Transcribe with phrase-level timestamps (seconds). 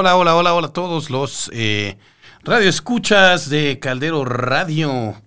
[0.00, 1.98] Hola, hola, hola, hola a todos los eh,
[2.44, 5.20] radioescuchas de Caldero Radio,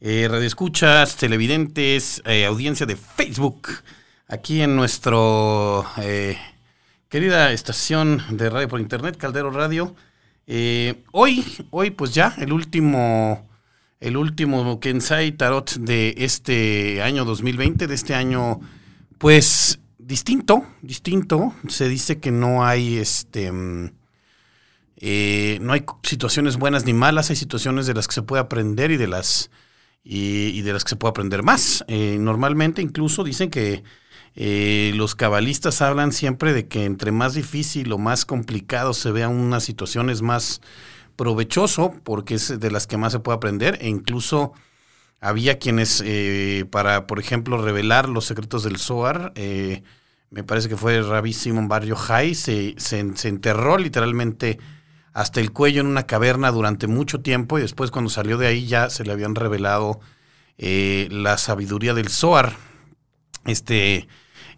[0.00, 3.68] eh, radioescuchas, televidentes, eh, audiencia de Facebook,
[4.26, 5.86] aquí en nuestro
[7.08, 9.94] querida estación de radio por internet, Caldero Radio.
[11.12, 13.48] Hoy, hoy pues ya, el último,
[14.00, 18.58] el último Kensai Tarot de este año 2020, de este año,
[19.18, 21.54] pues distinto, distinto.
[21.68, 23.52] Se dice que no hay este...
[24.98, 28.90] eh, no hay situaciones buenas ni malas, hay situaciones de las que se puede aprender
[28.90, 29.50] y de las
[30.08, 31.84] y, de las que se puede aprender más.
[31.88, 33.82] Eh, normalmente incluso dicen que
[34.36, 39.28] eh, los cabalistas hablan siempre de que entre más difícil o más complicado se vea
[39.28, 40.60] una situación es más
[41.16, 44.52] provechoso porque es de las que más se puede aprender e incluso
[45.20, 46.04] había quienes
[46.70, 49.32] para, por ejemplo, revelar los secretos del Zohar,
[50.30, 54.58] me parece que fue Rabbi Simon Barrio Jai, se, se, se enterró literalmente
[55.16, 58.66] hasta el cuello en una caverna durante mucho tiempo y después cuando salió de ahí
[58.66, 59.98] ya se le habían revelado
[60.58, 62.54] eh, la sabiduría del Zohar,
[63.46, 64.08] este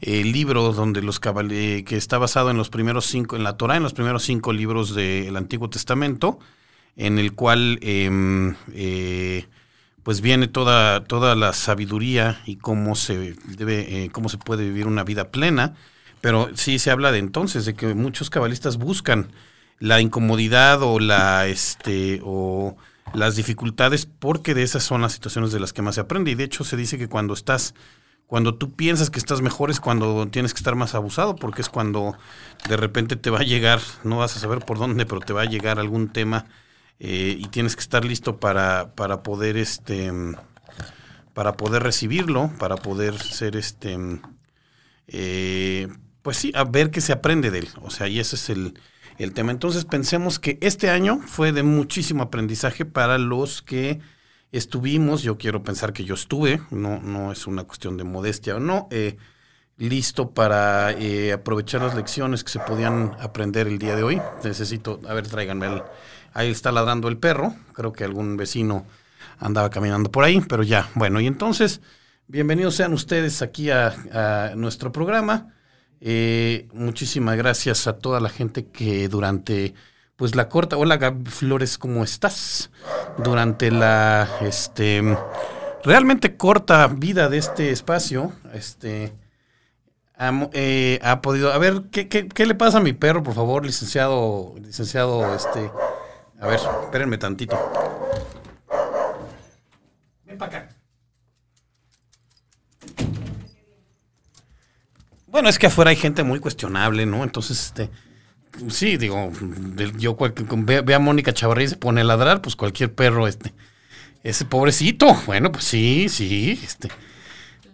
[0.01, 1.21] eh, libro donde los
[1.53, 4.53] eh, que está basado en los primeros cinco, en la Torah, en los primeros cinco
[4.53, 6.41] libros del Antiguo Testamento,
[6.97, 9.47] en el cual em, eh,
[10.03, 15.05] pues viene toda, toda la sabiduría y cómo se debe, cómo se puede vivir una
[15.05, 15.77] vida plena.
[16.21, 19.29] Pero sí se habla de entonces, de que muchos cabalistas buscan
[19.81, 22.77] la incomodidad o la este o
[23.15, 26.31] las dificultades porque de esas son las situaciones de las que más se aprende.
[26.31, 27.75] Y de hecho se dice que cuando estás,
[28.27, 31.69] cuando tú piensas que estás mejor es cuando tienes que estar más abusado, porque es
[31.69, 32.17] cuando
[32.69, 35.43] de repente te va a llegar, no vas a saber por dónde, pero te va
[35.43, 36.47] a llegar algún tema
[36.99, 40.13] eh, y tienes que estar listo para, para poder este
[41.35, 43.97] para poder recibirlo, para poder ser este
[45.07, 45.89] eh,
[46.23, 47.69] pues sí, a ver qué se aprende de él.
[47.81, 48.75] O sea, y ese es el,
[49.19, 49.53] el tema.
[49.53, 54.01] Entonces pensemos que este año fue de muchísimo aprendizaje para los que
[54.53, 58.61] estuvimos, yo quiero pensar que yo estuve, no, no es una cuestión de modestia o
[58.61, 59.17] no, eh,
[59.77, 64.23] listo para eh, aprovechar las lecciones que se podían aprender el día de hoy.
[64.43, 65.83] Necesito, a ver, tráiganme el,
[66.33, 68.87] ahí está ladrando el perro, creo que algún vecino
[69.39, 71.81] andaba caminando por ahí, pero ya, bueno, y entonces,
[72.27, 75.55] bienvenidos sean ustedes aquí a, a nuestro programa.
[76.01, 79.75] Eh, muchísimas gracias a toda la gente que durante
[80.15, 82.71] pues la corta hola Gab Flores cómo estás
[83.19, 85.03] durante la este
[85.83, 89.13] realmente corta vida de este espacio este
[90.53, 93.67] eh, ha podido a ver ¿qué, qué, qué le pasa a mi perro por favor
[93.67, 95.69] licenciado licenciado este
[96.41, 97.59] a ver espérenme tantito.
[100.25, 100.69] Ven para acá
[105.31, 107.23] Bueno, es que afuera hay gente muy cuestionable, ¿no?
[107.23, 107.91] Entonces, este,
[108.69, 109.31] sí, digo,
[109.99, 113.53] yo ve, ve a Mónica Chavarría y se pone a ladrar, pues cualquier perro, este,
[114.23, 116.89] ese pobrecito, bueno, pues sí, sí, este.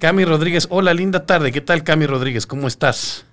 [0.01, 2.47] Cami Rodríguez, hola, linda tarde, ¿qué tal Cami Rodríguez?
[2.47, 3.25] ¿Cómo estás?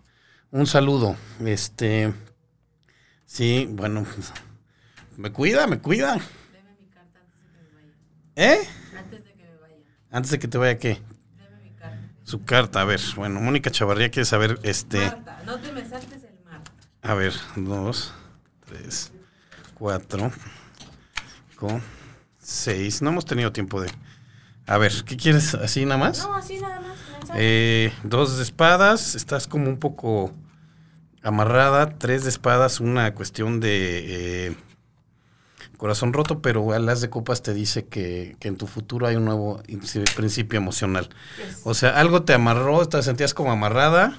[0.51, 2.13] Un saludo, este,
[3.25, 4.31] sí, bueno, pues,
[5.17, 6.13] me cuida, me cuida.
[6.51, 8.53] Deme mi carta antes de que me vaya.
[8.53, 8.67] ¿Eh?
[8.97, 9.75] Antes de que me vaya.
[10.11, 11.01] Antes de que te vaya, ¿qué?
[12.31, 14.99] Su carta, a ver, bueno, Mónica Chavarría quiere saber, este...
[14.99, 16.71] Marta, no te me saltes el Marta.
[17.01, 18.13] A ver, dos,
[18.65, 19.11] tres,
[19.73, 20.31] cuatro,
[21.49, 21.81] cinco,
[22.37, 23.01] seis.
[23.01, 23.91] No hemos tenido tiempo de.
[24.65, 25.55] A ver, ¿qué quieres?
[25.55, 26.25] ¿Así nada más?
[26.25, 26.97] No, así nada más.
[27.35, 30.33] Eh, dos de espadas, estás como un poco
[31.23, 31.97] amarrada.
[31.97, 34.55] Tres de espadas, una cuestión de eh,
[35.81, 39.25] corazón roto, pero alas de copas te dice que, que en tu futuro hay un
[39.25, 39.81] nuevo in-
[40.15, 41.09] principio emocional.
[41.37, 41.61] Yes.
[41.63, 44.15] O sea, algo te amarró, te sentías como amarrada.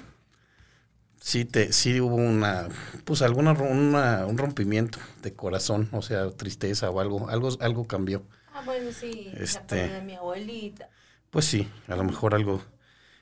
[1.20, 2.67] Sí, te, sí hubo una,
[3.05, 8.25] pues alguna, una- un rompimiento de corazón, o sea, tristeza o algo, algo, algo cambió.
[8.53, 9.31] Ah, bueno, sí.
[9.37, 10.88] Este- La de mi abuelita.
[11.31, 12.61] Pues sí, a lo mejor algo,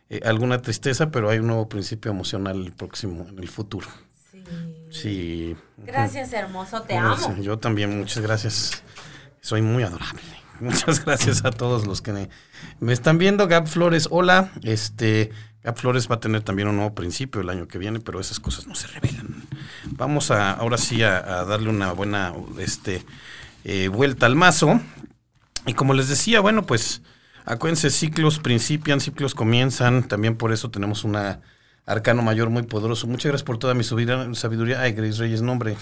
[0.08, 3.88] eh, alguna tristeza, pero hay un nuevo principio emocional el próximo, en el futuro.
[4.90, 5.56] Sí.
[5.78, 6.82] Gracias, hermoso.
[6.82, 7.36] Te amo.
[7.40, 8.82] Yo también, muchas gracias.
[9.40, 10.22] Soy muy adorable.
[10.60, 12.28] Muchas gracias a todos los que me,
[12.80, 13.48] me están viendo.
[13.48, 14.50] Gab Flores, hola.
[14.62, 15.30] Este,
[15.62, 18.40] Gab Flores va a tener también un nuevo principio el año que viene, pero esas
[18.40, 19.42] cosas no se revelan.
[19.86, 23.02] Vamos a, ahora sí a, a darle una buena este,
[23.64, 24.80] eh, vuelta al mazo.
[25.66, 27.00] Y como les decía, bueno, pues
[27.46, 30.08] acuérdense, ciclos principian, ciclos comienzan.
[30.08, 31.40] También por eso tenemos una
[31.90, 33.06] arcano mayor muy poderoso.
[33.06, 34.80] Muchas gracias por toda mi sabiduría.
[34.80, 35.76] Ay, Grace Reyes, nombre.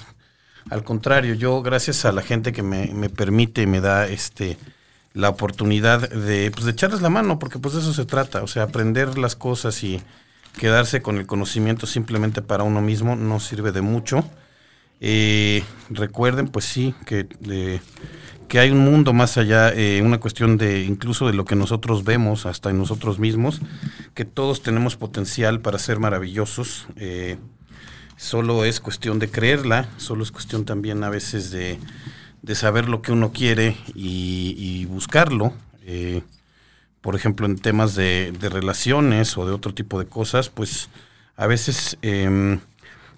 [0.71, 4.59] Al contrario, yo gracias a la gente que me, me permite, me da este
[5.15, 8.47] la oportunidad de, pues, de echarles la mano, porque pues de eso se trata, o
[8.47, 10.01] sea, aprender las cosas y
[10.59, 14.25] quedarse con el conocimiento simplemente para uno mismo no sirve de mucho.
[15.01, 17.81] Eh, recuerden, pues sí, que, eh,
[18.49, 22.05] que hay un mundo más allá, eh, una cuestión de incluso de lo que nosotros
[22.05, 23.61] vemos, hasta en nosotros mismos,
[24.15, 26.87] que todos tenemos potencial para ser maravillosos.
[26.97, 27.37] eh,
[28.17, 31.79] solo es cuestión de creerla, solo es cuestión también a veces de,
[32.43, 35.53] de saber lo que uno quiere y, buscarlo.
[35.87, 36.23] eh,
[37.01, 40.89] por ejemplo, en temas de, de relaciones o de otro tipo de cosas, pues
[41.37, 42.59] a veces, em,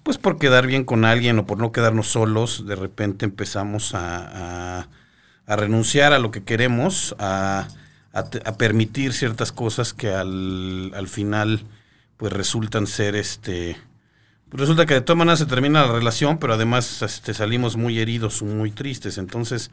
[0.03, 4.87] pues por quedar bien con alguien o por no quedarnos solos, de repente empezamos a-
[5.51, 7.67] a renunciar a lo que queremos, a,
[8.13, 11.65] a permitir ciertas cosas que al, al final
[12.17, 13.77] pues resultan ser este
[14.49, 18.01] pues resulta que de todas maneras se termina la relación, pero además este, salimos muy
[18.01, 19.17] heridos, muy tristes.
[19.17, 19.71] Entonces,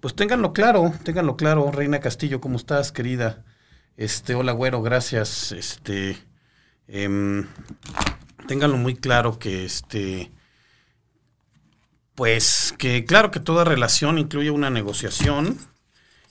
[0.00, 1.70] pues ténganlo claro, ténganlo claro.
[1.72, 3.44] Reina Castillo, ¿cómo estás, querida?
[3.96, 5.52] Este, hola, güero, gracias.
[5.52, 6.18] Este,
[6.86, 7.46] em,
[8.46, 10.30] ténganlo muy claro que este,
[12.14, 15.58] pues que claro que toda relación incluye una negociación,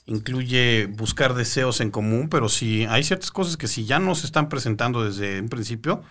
[0.05, 4.25] incluye buscar deseos en común, pero si hay ciertas cosas que si ya no se
[4.25, 6.03] están presentando desde un principio,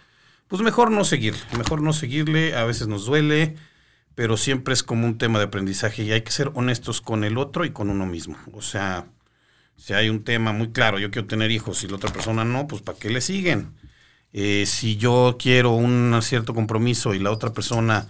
[0.49, 3.56] pues mejor no seguir, mejor no seguirle, a veces nos duele,
[4.15, 7.38] pero siempre es como un tema de aprendizaje y hay que ser honestos con el
[7.38, 8.37] otro y con uno mismo.
[8.53, 9.06] O sea,
[9.76, 12.67] si hay un tema muy claro, yo quiero tener hijos y la otra persona no,
[12.67, 13.75] pues ¿para qué le siguen?
[14.32, 18.09] Eh, si yo quiero un cierto compromiso y la otra persona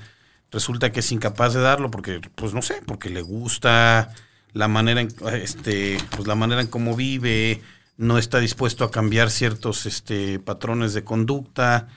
[0.50, 4.12] resulta que es incapaz de darlo porque, pues no sé, porque le gusta
[4.52, 7.60] la manera en, este, pues la manera en cómo vive,
[7.96, 11.88] no está dispuesto a cambiar ciertos este, patrones de conducta,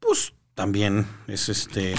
[0.00, 1.94] pues también es este,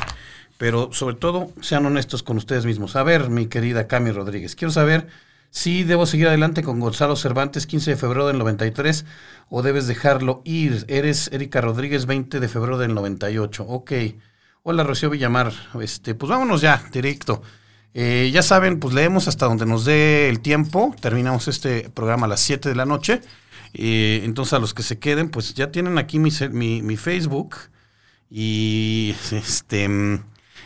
[0.57, 2.95] pero sobre todo sean honestos con ustedes mismos.
[2.95, 5.07] A ver, mi querida Cami Rodríguez, quiero saber
[5.55, 9.05] si debo seguir adelante con Gonzalo Cervantes, 15 de febrero del 93,
[9.49, 10.83] o debes dejarlo ir.
[10.89, 13.63] Eres Erika Rodríguez, 20 de febrero del 98.
[13.63, 13.91] Ok.
[14.67, 15.53] Hola, Rocío Villamar.
[15.79, 17.43] Este, pues vámonos ya, directo.
[17.93, 20.95] Eh, ya saben, pues leemos hasta donde nos dé el tiempo.
[20.99, 23.21] Terminamos este programa a las 7 de la noche.
[23.75, 26.31] Eh, entonces, a los que se queden, pues ya tienen aquí mi,
[26.81, 27.57] mi, Facebook
[28.27, 29.87] y este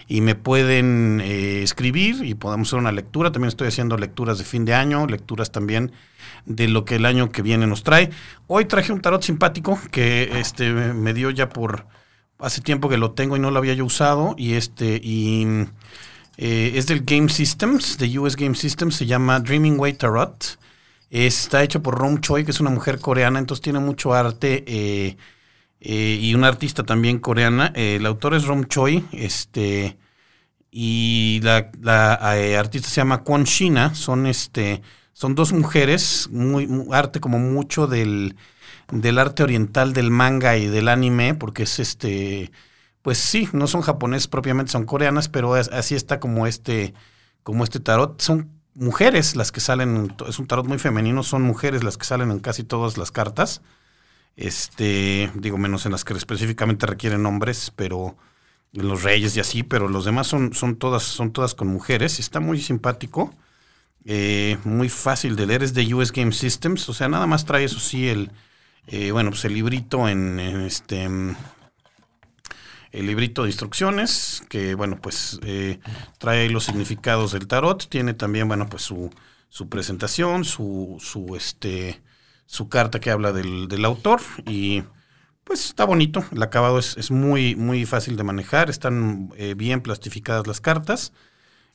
[0.08, 3.34] y me pueden eh, escribir y podemos hacer una lectura.
[3.34, 5.92] También estoy haciendo lecturas de fin de año, lecturas también
[6.46, 8.12] de lo que el año que viene nos trae.
[8.48, 11.99] Hoy traje un tarot simpático que este me dio ya por
[12.40, 15.46] hace tiempo que lo tengo y no lo había yo usado y este y
[16.38, 20.58] eh, es del Game Systems, de US Game Systems, se llama Dreaming Way Tarot.
[21.10, 25.18] Está hecho por Rom Choi, que es una mujer coreana, entonces tiene mucho arte eh,
[25.82, 27.72] eh, y una artista también coreana.
[27.76, 29.98] El autor es Rom Choi, este,
[30.72, 32.16] y la,
[32.60, 33.96] artista se llama Kwon Shina.
[33.96, 34.82] Son, este,
[35.14, 38.36] son dos mujeres, muy, mu- arte como mucho del,
[38.92, 42.52] del arte oriental, del manga y del anime, porque es este,
[43.02, 46.94] pues sí, no son japoneses propiamente, son coreanas, pero así está como este,
[47.44, 48.22] como este tarot.
[48.22, 52.32] Son mujeres las que salen, es un tarot muy femenino, son mujeres las que salen
[52.32, 53.62] en casi todas las cartas.
[54.36, 58.18] Este, digo, menos en las que específicamente requieren hombres, pero
[58.74, 62.20] en los reyes y así, pero los demás son, son todas, son todas con mujeres.
[62.20, 63.34] Está muy simpático,
[64.06, 67.66] eh, muy fácil de leer, es de US Game Systems, o sea, nada más trae
[67.66, 68.32] eso sí el,
[68.92, 71.36] eh, bueno, pues el librito en, este mm,
[72.92, 75.80] el librito de instrucciones, que bueno, pues eh,
[76.18, 79.12] trae los significados del tarot, tiene también, bueno, pues su,
[79.50, 82.02] su presentación, su, su, este,
[82.68, 84.84] carta que habla del, autor y
[85.44, 90.62] pues está bonito, el acabado es, muy fácil de manejar, están eh, bien plastificadas las
[90.62, 91.14] cartas,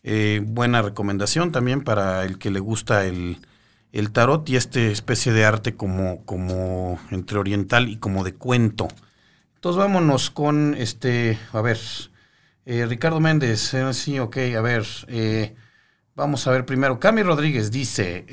[0.02, 3.38] eh, buena recomendación también para el que le gusta el,
[3.94, 8.88] el tarot y este especie de arte como, como entre oriental y como de cuento.
[9.54, 11.78] Entonces vámonos con este, a ver,
[12.66, 15.54] eh, Ricardo Méndez, eh, sí, ok, a ver, eh,
[16.16, 16.98] vamos a ver primero.
[16.98, 18.26] Cami Rodríguez dice,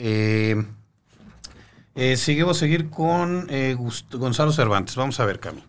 [2.16, 3.48] seguimos seguir con
[4.14, 4.96] Gonzalo Cervantes.
[4.96, 5.64] Vamos a ver, Cami.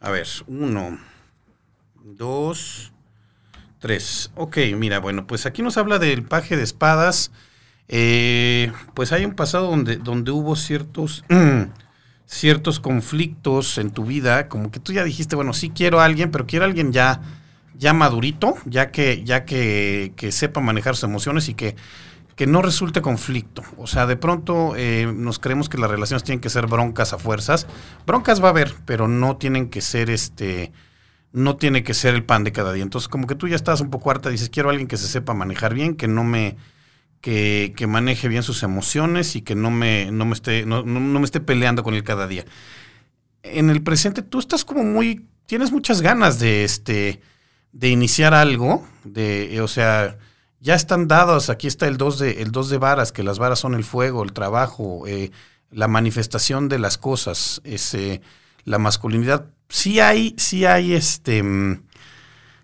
[0.00, 0.98] A ver, uno,
[2.04, 2.92] dos,
[3.78, 4.30] tres.
[4.34, 7.32] Ok, mira, bueno, pues aquí nos habla del paje de espadas.
[7.88, 11.24] Eh, pues hay un pasado donde, donde hubo ciertos,
[12.26, 16.30] ciertos conflictos en tu vida, como que tú ya dijiste, bueno, sí quiero a alguien,
[16.30, 17.20] pero quiero a alguien ya,
[17.78, 21.76] ya madurito, ya que, ya que, que sepa manejar sus emociones y que,
[22.36, 23.62] que no resulte conflicto.
[23.76, 27.18] O sea, de pronto eh, nos creemos que las relaciones tienen que ser broncas a
[27.18, 27.66] fuerzas.
[28.06, 30.72] Broncas va a haber, pero no tienen que ser este.
[31.32, 32.82] No tiene que ser el pan de cada día.
[32.82, 35.06] Entonces, como que tú ya estás un poco harta, dices, quiero a alguien que se
[35.06, 36.56] sepa manejar bien, que no me.
[37.22, 41.24] Que, maneje bien sus emociones y que no me, no me esté, no, no- me
[41.24, 42.44] esté peleando con él cada día.
[43.42, 45.24] En el presente, tú estás como muy.
[45.46, 47.20] Tienes muchas ganas de este
[47.72, 50.18] de iniciar algo, de, eh, o sea,
[50.60, 53.74] ya están dados, aquí está el 2 de, el de varas, que las varas son
[53.74, 55.30] el fuego, el trabajo, eh,
[55.70, 58.20] la manifestación de las cosas, es, eh,
[58.64, 59.46] la masculinidad.
[59.68, 61.42] Sí hay, sí hay este...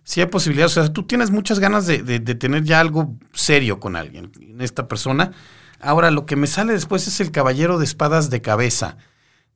[0.09, 3.79] Sí hay posibilidades, o sea, tú tienes muchas ganas de, de- tener ya algo serio
[3.79, 5.33] con alguien, en esta persona.
[5.81, 8.97] Ahora, lo que me sale después es el caballero de espadas de cabeza.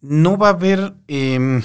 [0.03, 0.93] No va a haber...
[1.09, 1.63] em,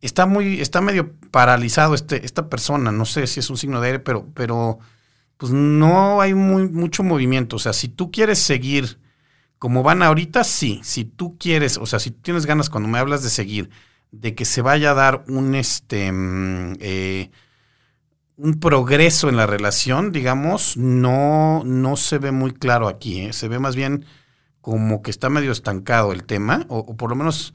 [0.00, 3.88] está muy, está medio paralizado este, esta persona, no sé si es un signo de
[3.88, 4.78] aire, pero, pero
[5.36, 7.56] pues no hay muy, mucho movimiento.
[7.56, 9.00] O sea, si tú quieres seguir
[9.58, 10.80] como van ahorita, sí.
[10.84, 13.70] Si tú quieres, o sea, si tú tienes ganas cuando me hablas de seguir,
[14.12, 17.30] de que se vaya a dar un este mm, eh,
[18.40, 23.20] un progreso en la relación, digamos, no, no se ve muy claro aquí.
[23.20, 23.32] ¿eh?
[23.34, 24.06] Se ve más bien
[24.62, 27.52] como que está medio estancado el tema, o, por lo menos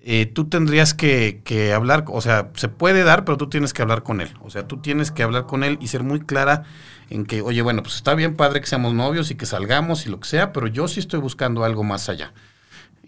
[0.00, 3.82] eh, tú tendrías que, que hablar, o sea, se puede dar, pero tú tienes que
[3.82, 4.34] hablar con él.
[4.40, 6.64] O sea, tú tienes que hablar con él y ser muy clara
[7.10, 10.10] en que, oye, bueno, pues está bien padre que seamos novios y que salgamos y
[10.10, 12.32] lo que sea, pero yo sí estoy buscando algo más allá.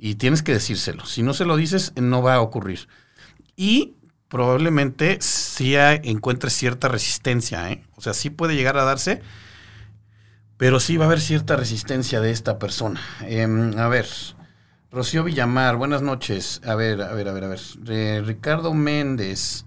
[0.03, 1.05] Y tienes que decírselo.
[1.05, 2.89] Si no se lo dices, no va a ocurrir.
[3.55, 3.97] Y
[4.29, 7.85] probablemente sí encuentres cierta resistencia, ¿eh?
[7.97, 9.21] O sea, sí puede llegar a darse,
[10.57, 13.01] pero sí va a haber cierta resistencia de esta persona.
[13.23, 14.07] Em, a ver,
[14.91, 16.61] Rocío Villamar, buenas noches.
[16.65, 18.25] A ver, a ver, a ver, a ver.
[18.27, 19.65] Ricardo Méndez.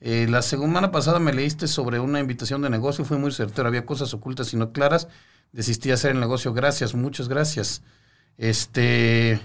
[0.00, 3.86] eh, la semana pasada me leíste sobre una invitación de negocio, fue muy certero, había
[3.86, 5.08] cosas ocultas y no claras.
[5.52, 7.82] Desistí de hacer el negocio, gracias, muchas gracias.
[8.38, 9.40] Este,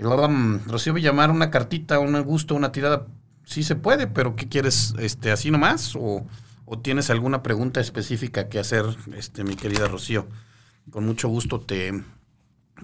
[0.00, 3.06] um, Rocío Villamar, una cartita, un gusto, una tirada,
[3.44, 5.94] sí se puede, pero ¿qué quieres, este, así nomás?
[5.96, 6.26] ¿O,
[6.64, 8.84] o tienes alguna pregunta específica que hacer,
[9.16, 10.28] este, mi querida Rocío?
[10.90, 12.02] Con mucho gusto te,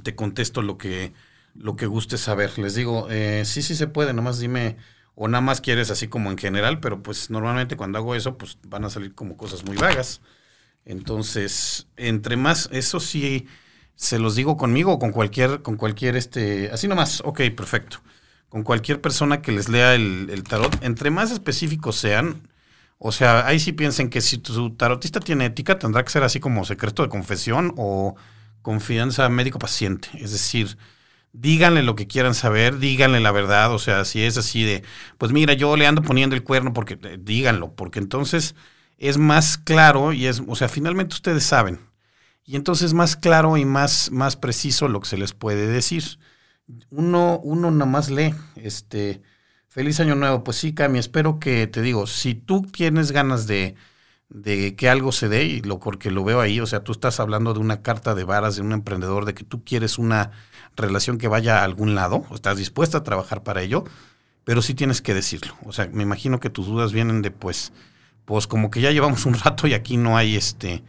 [0.03, 1.13] te contesto lo que,
[1.55, 2.59] lo que gustes saber.
[2.59, 4.77] Les digo, eh, sí, sí se puede, nomás dime,
[5.15, 8.59] o nada más quieres así como en general, pero pues normalmente cuando hago eso, pues
[8.67, 10.21] van a salir como cosas muy vagas.
[10.85, 13.47] Entonces, entre más, eso sí,
[13.97, 17.99] se los digo conmigo o con cualquier, con cualquier, este, así nomás, ok, perfecto.
[18.49, 22.49] Con cualquier persona que les lea el, tarot, entre más específicos sean,
[22.99, 26.41] o sea, ahí sí piensen que si tu tarotista tiene ética, tendrá que ser así
[26.41, 28.15] como secreto de confesión o
[28.63, 30.09] confianza médico-paciente.
[30.15, 30.79] Es decir,
[31.35, 33.73] díganle lo que quieran saber, díganle la verdad.
[33.75, 34.85] O sea, si es así de,
[35.19, 38.55] pues mira, yo le ando poniendo el cuerno porque eh, díganlo, porque entonces
[38.99, 41.81] es más claro y es, o sea, finalmente ustedes saben.
[42.45, 46.05] Y entonces es más claro y más, más preciso lo que se les puede decir.
[46.91, 49.23] Uno, uno nada más lee, este,
[49.69, 50.45] feliz año nuevo.
[50.45, 53.77] Pues sí, Cami, espero que, te digo, si tú tienes ganas de,
[54.29, 57.19] de que algo se dé, y lo porque lo veo ahí, o sea, tú estás
[57.19, 60.31] hablando de una carta de varas de un emprendedor, de que tú quieres una
[60.77, 63.85] relación que vaya a algún lado, o estás dispuesta a trabajar para ello,
[64.45, 65.55] pero sí tienes que decirlo.
[65.65, 67.73] O sea, me imagino que tus dudas vienen de, pues,
[68.27, 70.83] pues como que ya llevamos un rato y aquí no hay este,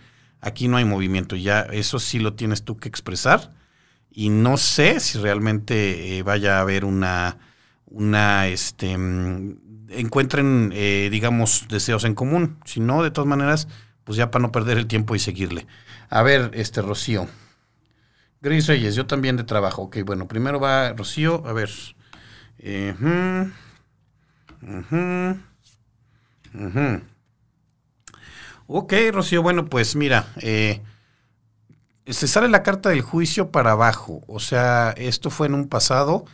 [0.45, 3.53] aquí no hay movimiento, ya eso sí lo tienes tú que expresar
[4.11, 7.37] y no sé si realmente eh, vaya a haber una,
[7.87, 9.57] una, este, mm,
[9.89, 12.59] encuentren, eh, digamos, deseos en común.
[12.65, 13.67] Si no, de todas maneras,
[14.05, 15.67] pues ya para no perder el tiempo y seguirle.
[16.09, 17.27] A ver, este, Rocío.
[18.41, 19.83] Grace Reyes, yo también de trabajo.
[19.83, 21.69] Ok, bueno, primero va Rocío, a ver.
[22.59, 23.51] Eh, ujú,
[24.61, 25.39] ujú,
[26.53, 27.01] ujú.
[28.67, 30.81] Ok, Rocío, bueno, pues mira, eh,
[32.07, 34.21] se sale la carta del juicio para abajo.
[34.27, 36.25] O sea, esto fue en un pasado.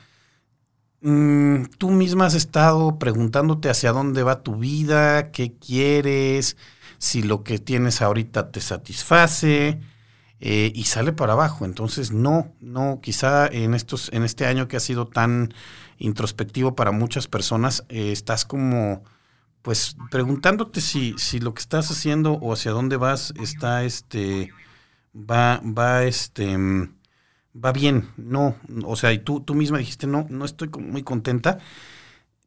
[1.02, 6.58] Mm, tú misma has estado preguntándote hacia dónde va tu vida, qué quieres,
[7.00, 9.80] si lo que tienes ahorita te satisface
[10.40, 11.66] eh, y sale para abajo.
[11.66, 15.54] Entonces, no, no, quizá en estos, en este año que ha sido tan
[15.98, 19.04] introspectivo para muchas personas, eh, estás como,
[19.62, 24.52] pues, preguntándote si, si lo que estás haciendo o hacia dónde vas está, este,
[25.16, 26.96] va, va, este, mm,
[27.64, 28.10] va bien.
[28.18, 31.60] No, o sea, y tú, tú misma dijiste, no, no estoy muy contenta.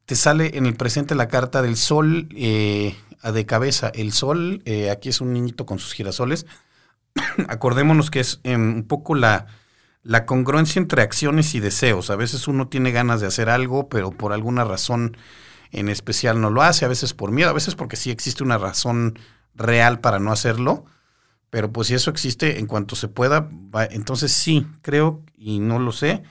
[0.07, 3.91] Te sale en el presente la carta del sol eh, de cabeza.
[3.95, 6.47] El sol, eh, aquí es un niñito con sus girasoles.
[7.49, 9.47] Acordémonos que es eh, un poco la,
[10.03, 12.11] la congruencia entre acciones y deseos.
[12.11, 15.17] A veces uno tiene ganas de hacer algo, pero por alguna razón
[15.75, 18.59] en especial no lo hace, a veces por miedo, a veces porque sí existe una
[18.59, 19.19] razón
[19.55, 20.85] real para no hacerlo,
[21.51, 25.79] pero pues si eso existe en cuanto se pueda, va- entonces sí, creo, y no
[25.79, 26.23] lo sé,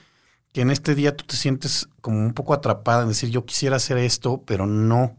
[0.52, 3.76] que en este día tú te sientes como un poco atrapada en decir, yo quisiera
[3.76, 5.16] hacer esto, pero no,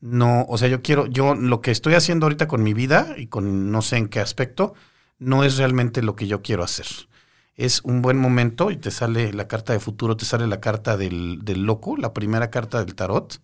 [0.00, 3.26] no, o sea, yo quiero, yo lo que estoy haciendo ahorita con mi vida y
[3.26, 4.74] con no sé en qué aspecto,
[5.18, 6.86] no es realmente lo que yo quiero hacer.
[7.58, 10.96] Es un buen momento y te sale la carta de futuro, te sale la carta
[10.96, 13.40] del, del loco, la primera carta del tarot.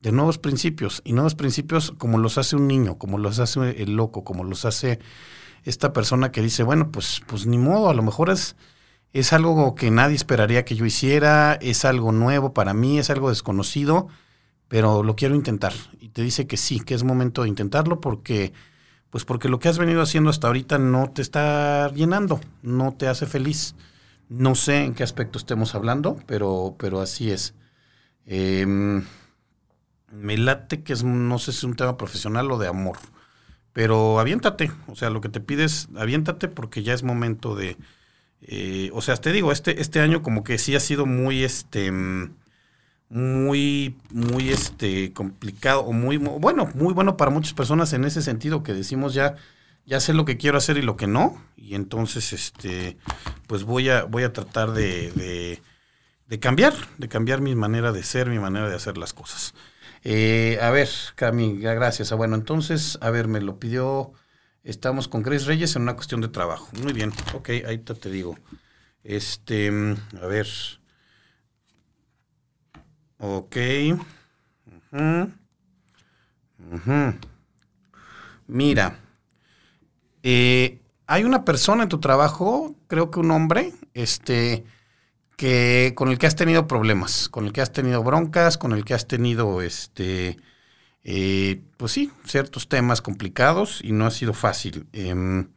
[0.00, 1.02] de nuevos principios.
[1.04, 4.64] Y nuevos principios como los hace un niño, como los hace el loco, como los
[4.64, 4.98] hace
[5.64, 8.56] esta persona que dice, bueno, pues, pues ni modo, a lo mejor es,
[9.12, 13.28] es algo que nadie esperaría que yo hiciera, es algo nuevo para mí, es algo
[13.28, 14.08] desconocido,
[14.68, 15.72] pero lo quiero intentar.
[16.00, 18.52] Y te dice que sí, que es momento de intentarlo porque,
[19.12, 23.08] pues porque lo que has venido haciendo hasta ahorita no te está llenando, no te
[23.08, 23.74] hace feliz.
[24.30, 27.54] No sé en qué aspecto estemos hablando, pero, pero así es.
[28.24, 29.04] Em,
[30.10, 32.96] me late que es, no sé si es un tema profesional o de amor,
[33.74, 37.76] pero aviéntate, o sea, lo que te pides, aviéntate porque ya es momento de,
[38.40, 41.92] eh, o sea, te digo, este, este año como que sí ha sido muy, este,
[43.12, 48.62] muy, muy, este, complicado, o muy, bueno, muy bueno para muchas personas en ese sentido
[48.62, 49.36] que decimos ya,
[49.84, 52.96] ya sé lo que quiero hacer y lo que no, y entonces, este,
[53.46, 55.60] pues voy a, voy a tratar de,
[56.26, 59.52] de, cambiar, de cambiar mi manera de ser, mi manera de hacer las cosas.
[60.04, 62.12] Eh, a ver, Cami, gracias.
[62.12, 64.14] Ah, bueno, entonces, a ver, me lo pidió.
[64.64, 66.70] Estamos con Grace Reyes en una cuestión de trabajo.
[66.82, 68.38] Muy bien, ok, ahí te, te digo.
[69.04, 69.70] Este,
[70.20, 70.46] a ver.
[73.24, 73.56] Ok.
[78.48, 78.98] Mira,
[80.24, 84.64] eh, hay una persona en tu trabajo, creo que un hombre, este,
[85.36, 88.84] que con el que has tenido problemas, con el que has tenido broncas, con el
[88.84, 90.38] que has tenido, este,
[91.04, 94.88] eh, pues sí, ciertos temas complicados y no ha sido fácil.
[94.92, 95.48] Em,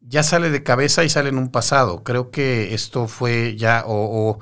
[0.00, 2.02] ya sale de cabeza y sale en un pasado.
[2.02, 4.38] Creo que esto fue ya, o,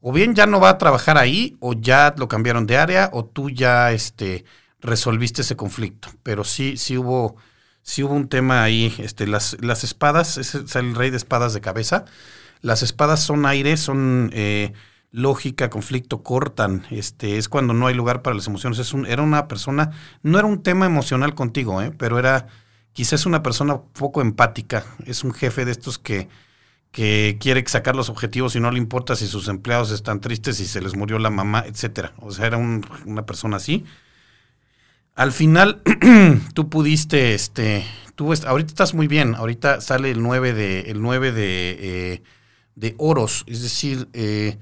[0.00, 3.24] o bien ya no va a trabajar ahí, o ya lo cambiaron de área, o
[3.24, 4.44] tú ya este,
[4.80, 6.08] resolviste ese conflicto.
[6.22, 7.36] Pero sí, sí hubo,
[7.82, 8.94] sí hubo un tema ahí.
[8.98, 12.04] Este, las, las espadas, es el rey de espadas de cabeza.
[12.60, 14.72] Las espadas son aire, son eh,
[15.10, 16.86] lógica, conflicto, cortan.
[16.90, 18.78] Este, es cuando no hay lugar para las emociones.
[18.78, 21.92] Es un, era una persona, no era un tema emocional contigo, ¿eh?
[21.96, 22.46] pero era
[22.92, 24.84] quizás una persona poco empática.
[25.06, 26.28] Es un jefe de estos que,
[26.98, 30.66] que quiere sacar los objetivos y no le importa si sus empleados están tristes, si
[30.66, 32.12] se les murió la mamá, etcétera.
[32.18, 33.84] O sea, era un, una persona así.
[35.14, 35.80] Al final,
[36.54, 39.36] tú pudiste, este, tú ahorita estás muy bien.
[39.36, 42.22] Ahorita sale el 9 de, el 9 de, eh,
[42.74, 44.58] de oros, es decir, eh,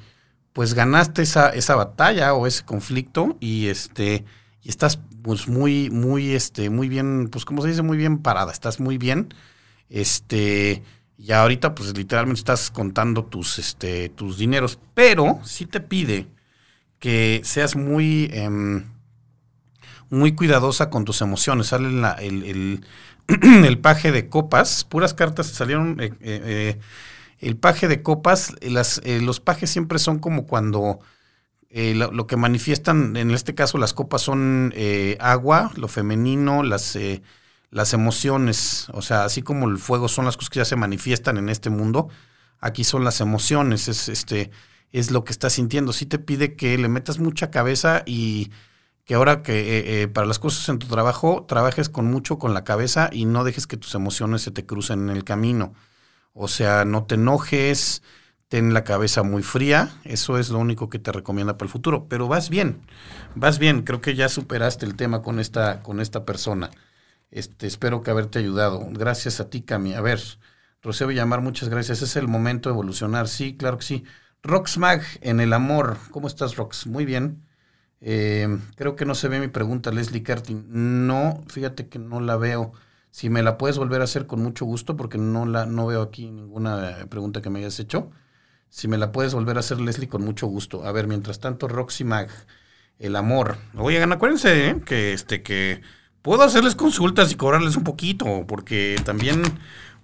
[0.53, 4.27] pues ganaste esa, esa batalla o ese conflicto y este
[4.63, 8.53] y estás pues muy muy este muy bien pues como se dice muy bien parada
[8.53, 9.35] estás muy bien
[9.89, 10.83] este
[11.19, 14.79] y ahorita pues literalmente estás contando tus este tus dineros.
[14.95, 16.27] Pero sí te pide
[16.99, 18.85] que seas muy eh,
[20.11, 21.69] muy cuidadosa con tus emociones.
[21.69, 21.89] Sale
[22.21, 22.85] el,
[23.43, 24.85] el, paje de copas.
[24.85, 26.79] Puras cartas salieron eh, eh,
[27.39, 31.01] el paje de copas, eh, los pajes siempre son como cuando
[31.69, 36.99] eh, lo, que manifiestan, en este caso las copas son eh, agua, lo femenino, las,
[37.71, 41.37] las emociones, o sea, así como el fuego son las cosas que ya se manifiestan
[41.37, 42.09] en este mundo,
[42.61, 44.51] aquí son las emociones, es, este,
[44.93, 45.93] es lo que estás sintiendo.
[45.93, 48.51] Sí te pide que le metas mucha cabeza y
[49.05, 53.09] que ahora que para las cosas en tu trabajo trabajes con mucho con la cabeza
[53.13, 55.75] y no dejes que tus emociones se te crucen en el camino.
[56.33, 58.03] O sea, no te enojes,
[58.49, 62.09] ten la cabeza muy fría, eso es lo único que te recomienda para el futuro.
[62.09, 62.83] Pero vas bien,
[63.35, 66.71] vas bien, creo que ya superaste el tema con esta, con esta persona.
[67.31, 68.87] Este, espero que haberte ayudado.
[68.91, 69.95] Gracias a ti, Cami.
[69.95, 70.21] A ver,
[70.83, 72.03] Rocío Villamar, muchas gracias.
[72.03, 73.29] Es el momento de evolucionar.
[73.29, 74.05] Sí, claro que sí.
[74.43, 75.99] Roxmag, en el amor.
[76.11, 76.87] ¿Cómo estás, Rox?
[76.87, 77.43] Muy bien.
[78.01, 80.67] Eh, creo que no se ve mi pregunta, Leslie Cartin.
[81.07, 82.73] No, fíjate que no la veo.
[83.11, 86.03] Si me la puedes volver a hacer con mucho gusto, porque no la no veo
[86.03, 88.11] aquí ninguna pregunta que me hayas hecho.
[88.69, 90.85] Si me la puedes volver a hacer, Leslie, con mucho gusto.
[90.85, 92.29] A ver, mientras tanto, Roxy Mag,
[92.99, 93.57] el amor.
[93.77, 94.81] Oigan, acuérdense ¿eh?
[94.85, 95.81] que este que
[96.27, 99.45] puedo hacerles consultas y cobrarles un poquito, porque también,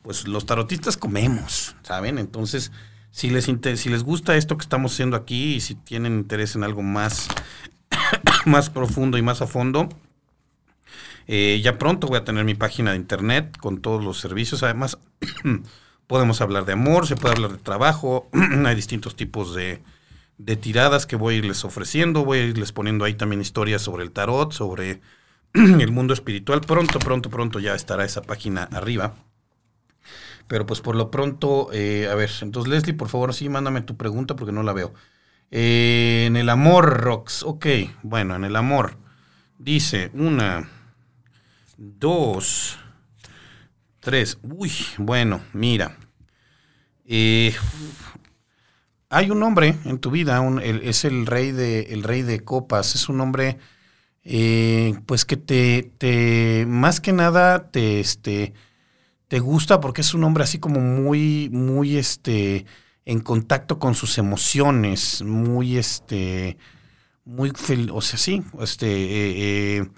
[0.02, 2.16] pues, los tarotistas comemos, ¿saben?
[2.16, 2.70] Entonces,
[3.10, 6.62] si les si les gusta esto que estamos haciendo aquí y si tienen interés en
[6.62, 7.26] algo más,
[8.46, 9.88] más profundo y más a fondo,
[11.26, 14.62] eh, ya pronto voy a tener mi página de internet con todos los servicios.
[14.62, 14.98] Además,
[16.06, 18.30] podemos hablar de amor, se puede hablar de trabajo.
[18.64, 19.82] Hay distintos tipos de,
[20.38, 22.24] de, tiradas que voy a irles ofreciendo.
[22.24, 25.00] Voy a irles poniendo ahí también historias sobre el tarot, sobre
[25.80, 26.60] el mundo espiritual.
[26.62, 29.14] Pronto, pronto, pronto ya estará esa página arriba.
[30.48, 33.96] Pero pues por lo pronto, eh, a ver, entonces Leslie, por favor, sí, mándame tu
[33.96, 34.92] pregunta porque no la veo.
[35.50, 37.42] Eh, en el amor, Rox.
[37.42, 37.66] Ok,
[38.02, 38.96] bueno, en el amor.
[39.58, 40.68] Dice una
[41.76, 42.78] dos,
[44.00, 44.38] tres.
[44.42, 45.96] Uy, bueno, mira.
[47.04, 47.54] Eh,
[49.10, 52.94] hay un hombre en tu vida, un, es el rey, de, el rey de copas.
[52.94, 53.58] Es un hombre
[54.24, 58.54] eh, pues que te, te, más que nada, te, este,
[59.28, 62.66] te gusta porque es un hombre así como muy, muy, este,
[63.06, 66.58] en contacto con sus emociones, muy, este,
[67.24, 69.90] muy, fel- o sea, sí, este, eh, eh,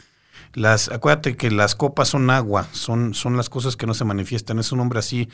[0.55, 4.59] las, acuérdate que las copas son agua, son, son las cosas que no se manifiestan.
[4.59, 5.29] Es un hombre así,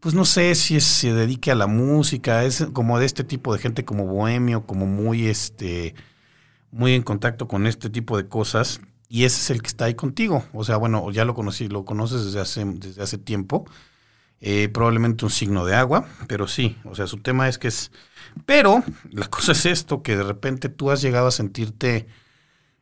[0.00, 3.60] pues no sé si se dedique a la música, es como de este tipo de
[3.60, 5.94] gente como bohemio, como muy, este,
[6.74, 8.80] muy en contacto con este tipo de cosas.
[9.08, 10.44] Y ese es el que está ahí contigo.
[10.52, 13.64] O sea, bueno, ya lo conocí, lo conoces desde hace, desde hace tiempo.
[14.40, 17.92] Eh, probablemente un signo de agua, pero sí, o sea, su tema es que es...
[18.44, 22.08] Pero la cosa es esto, que de repente tú has llegado a sentirte,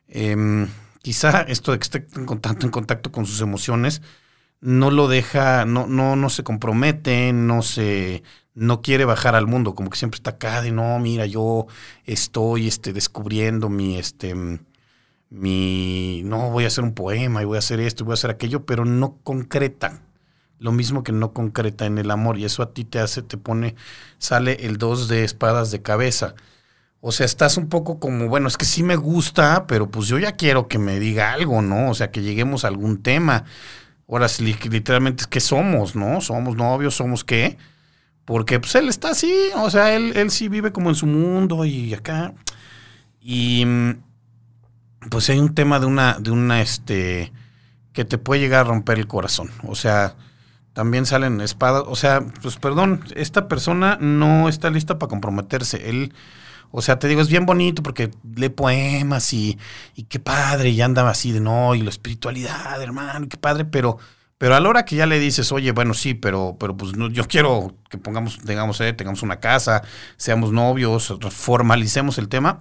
[0.07, 0.67] em,
[1.01, 4.01] quizá esto de que esté en contacto, en contacto con sus emociones,
[4.59, 8.23] no lo deja, no, no, no se compromete, no se,
[8.55, 11.67] no quiere bajar al mundo, como que siempre está acá de no, mira, yo
[12.05, 14.35] estoy este, descubriendo mi, este,
[15.29, 18.15] mi, no, voy a hacer un poema y voy a hacer esto y voy a
[18.15, 20.01] hacer aquello, pero no concreta.
[20.59, 23.37] Lo mismo que no concreta en el amor y eso a ti te hace, te
[23.37, 23.75] pone,
[24.17, 26.35] sale el dos de espadas de cabeza.
[27.01, 30.19] O sea, estás un poco como, bueno, es que sí me gusta, pero pues yo
[30.19, 31.89] ya quiero que me diga algo, ¿no?
[31.89, 33.43] O sea, que lleguemos a algún tema.
[34.07, 36.21] Ahora, literalmente, ¿qué somos, no?
[36.21, 36.95] ¿Somos novios?
[36.95, 37.57] ¿Somos qué?
[38.25, 41.65] Porque pues él está así, o sea, él, él sí vive como en su mundo
[41.65, 42.33] y acá.
[43.19, 43.91] Y mm,
[45.09, 47.33] pues hay un tema de una, de una, este,
[47.91, 49.49] que te puede llegar a romper el corazón.
[49.67, 50.15] O sea,
[50.73, 51.83] también salen espadas.
[51.87, 55.89] O sea, pues perdón, esta persona no está lista para comprometerse.
[55.89, 56.13] Él,
[56.71, 59.57] o sea, te digo, es bien bonito porque lee poemas y,
[59.95, 63.99] y qué padre, y anda así de no, y la espiritualidad, hermano, qué padre, pero,
[64.43, 67.07] pero a la hora que ya le dices, oye, bueno, sí, pero, pero pues no,
[67.07, 69.83] yo quiero que pongamos, tengamos, eh, tengamos una casa,
[70.17, 72.59] seamos novios, formalicemos el tema,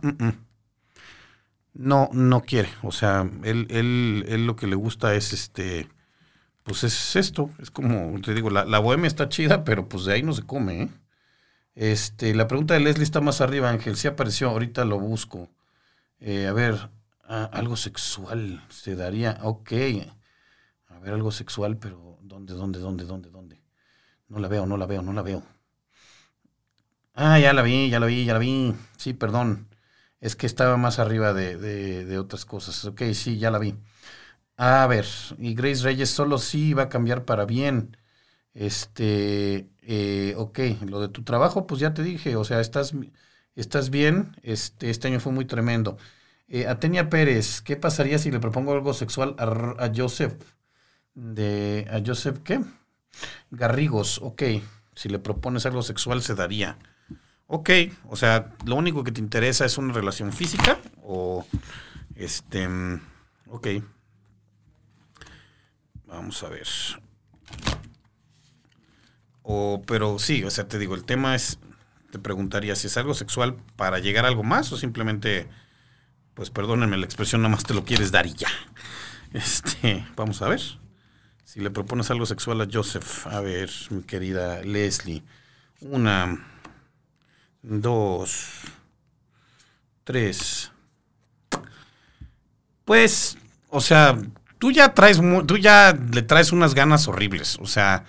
[1.75, 2.69] no, no quiere.
[2.85, 5.89] O sea, él, él, él lo que le gusta es este,
[6.63, 10.13] pues es esto, es como, te digo, la, la bohemia está chida, pero pues de
[10.13, 10.89] ahí no se come, ¿eh?
[11.75, 13.97] Este, la pregunta de Leslie está más arriba, Ángel.
[13.97, 15.49] Sí apareció, ahorita lo busco.
[16.21, 16.91] Eh, a ver,
[17.25, 19.41] ah, algo sexual se daría.
[19.43, 19.73] Ok.
[21.03, 23.63] Ver, algo sexual, pero ¿dónde, dónde, dónde, dónde, dónde?
[24.29, 25.43] No la veo, no la veo, no la veo.
[27.15, 28.75] Ah, ya la vi, ya la vi, ya la vi.
[28.97, 29.69] Sí, perdón.
[30.21, 32.85] Es que estaba más arriba de, de, de otras cosas.
[32.85, 33.75] Ok, sí, ya la vi.
[34.57, 35.07] A ver,
[35.39, 37.97] y Grace Reyes solo sí va a cambiar para bien.
[38.55, 42.95] Este, eh, ok, lo de tu trabajo, pues ya te dije, o sea, estás,
[43.57, 45.99] estás bien, este, este año fue muy tremendo.
[46.49, 49.45] Eh, Atenia Pérez, ¿qué pasaría si le propongo algo sexual a,
[49.85, 50.35] a Joseph?
[51.15, 52.61] De, ¿A Joseph qué?
[53.51, 54.43] Garrigos, ok,
[54.95, 56.79] si le propones algo sexual se daría.
[57.47, 57.71] Ok,
[58.09, 61.47] o sea, lo único que te interesa es una relación física o,
[62.15, 63.01] este, mm,
[63.49, 63.69] ok.
[66.07, 66.67] Vamos a ver.
[69.43, 71.59] O, pero sí, o sea, te digo, el tema es,
[72.11, 75.49] te preguntaría si es algo sexual para llegar a algo más o simplemente,
[76.35, 78.49] pues perdónenme la expresión, nada más te lo quieres dar y ya.
[79.33, 80.61] Este, vamos a ver.
[81.53, 85.23] Si le propones algo sexual a Joseph, a ver, mi querida Leslie.
[85.83, 86.43] Una,
[87.61, 88.47] dos,
[90.03, 90.73] tres.
[92.87, 93.37] Pues,
[93.69, 94.19] o sea,
[94.59, 98.07] tú ya traes, tú ya le traes unas ganas horribles, o sea,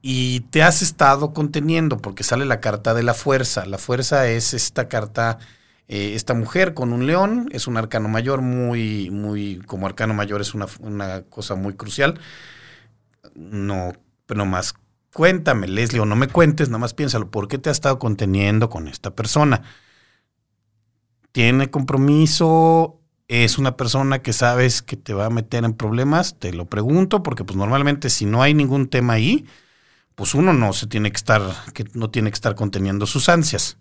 [0.00, 3.66] y te has estado conteniendo porque sale la carta de la fuerza.
[3.66, 5.38] La fuerza es esta carta,
[5.88, 10.40] eh, esta mujer con un león, es un arcano mayor muy, muy, como arcano mayor
[10.40, 12.20] es una, una cosa muy crucial.
[13.34, 13.92] No,
[14.26, 14.74] pero más
[15.12, 18.70] cuéntame, Leslie, o no me cuentes, nada más piénsalo, ¿por qué te has estado conteniendo
[18.70, 19.62] con esta persona?
[21.32, 23.00] ¿Tiene compromiso?
[23.28, 26.38] ¿Es una persona que sabes que te va a meter en problemas?
[26.38, 29.46] Te lo pregunto, porque pues normalmente si no hay ningún tema ahí,
[30.16, 33.78] pues uno no se tiene que estar, que no tiene que estar conteniendo sus ansias.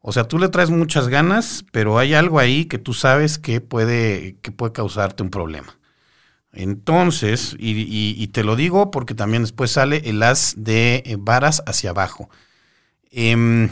[0.00, 3.60] O sea, tú le traes muchas ganas, pero hay algo ahí que tú sabes que
[3.60, 5.78] puede, que puede causarte un problema.
[6.54, 11.90] Entonces, y, te lo digo porque también después sale el as de eh, varas hacia
[11.90, 12.30] abajo.
[13.10, 13.70] Em,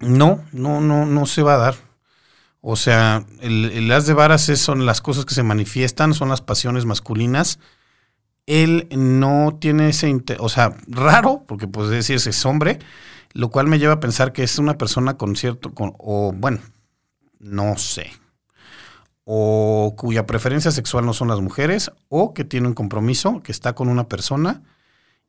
[0.00, 1.74] no, no, no, no se va a dar.
[2.60, 6.28] O sea, el, el as de varas es- son las cosas que se manifiestan, son
[6.28, 7.58] las pasiones masculinas.
[8.46, 12.78] Él no tiene ese interés, o sea, raro, porque pues decir es hombre,
[13.32, 16.60] lo cual me lleva a pensar que es una persona con cierto, con, o bueno,
[17.40, 18.10] no sé,
[19.28, 23.74] o cuya preferencia sexual no son las mujeres, o que tiene un compromiso, que está
[23.74, 24.62] con una persona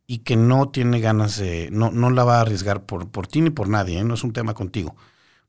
[0.05, 3.41] y que no tiene ganas de, no, no la va a arriesgar por, por ti
[3.41, 4.03] ni por nadie, ¿eh?
[4.03, 4.95] no es un tema contigo,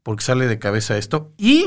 [0.03, 1.31] porque sale de cabeza esto.
[1.37, 1.67] Y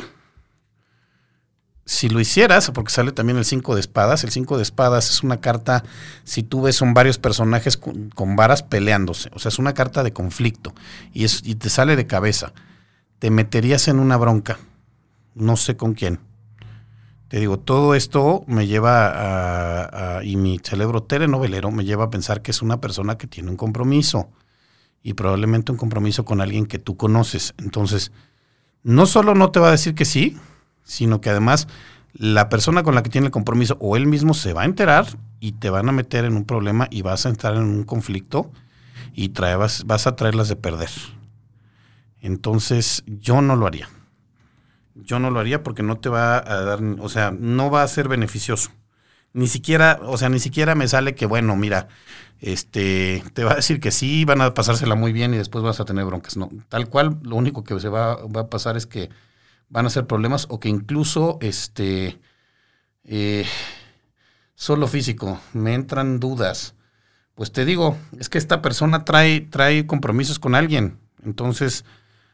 [1.86, 5.22] si lo hicieras, porque sale también el 5 de espadas, el 5 de espadas es
[5.22, 5.84] una carta,
[6.24, 10.02] si tú ves, son varios personajes con, con varas peleándose, o sea, es una carta
[10.02, 10.74] de conflicto
[11.14, 12.54] y, es, y te sale de cabeza.
[13.20, 14.58] Te meterías en una bronca,
[15.36, 16.31] no sé con quién.
[17.32, 22.42] Te digo, todo esto me lleva a, y mi cerebro telenovelero me lleva a pensar
[22.42, 24.30] que es una persona que tiene un compromiso
[25.02, 27.54] y probablemente un compromiso con alguien que tú conoces.
[27.58, 28.12] Entonces,
[28.84, 30.38] no solo no te va a decir que sí,
[30.84, 31.70] sino que además
[32.12, 35.06] la persona con la que tiene el compromiso o él mismo se va a enterar
[35.40, 38.52] y te van a meter en un problema y vas a entrar en un conflicto
[39.14, 40.90] y vas a traerlas de perder.
[42.20, 43.88] Entonces, yo no lo haría.
[44.96, 47.88] Yo no lo haría porque no te va a dar, o sea, no va a
[47.88, 48.72] ser beneficioso.
[49.34, 51.88] Ni siquiera, o sea, ni siquiera me sale que, bueno, mira,
[52.42, 55.80] este, te va a decir que sí, van a pasársela muy bien y después vas
[55.80, 56.38] a tener broncas.
[56.38, 59.10] No, tal cual, lo único que se va, a pasar es que
[59.70, 62.20] van a ser problemas o que incluso, este,
[63.06, 63.46] eh,
[64.56, 66.76] solo físico, me entran dudas.
[67.36, 71.00] Pues te digo, es que esta persona trae, trae compromisos con alguien.
[71.24, 71.86] Entonces,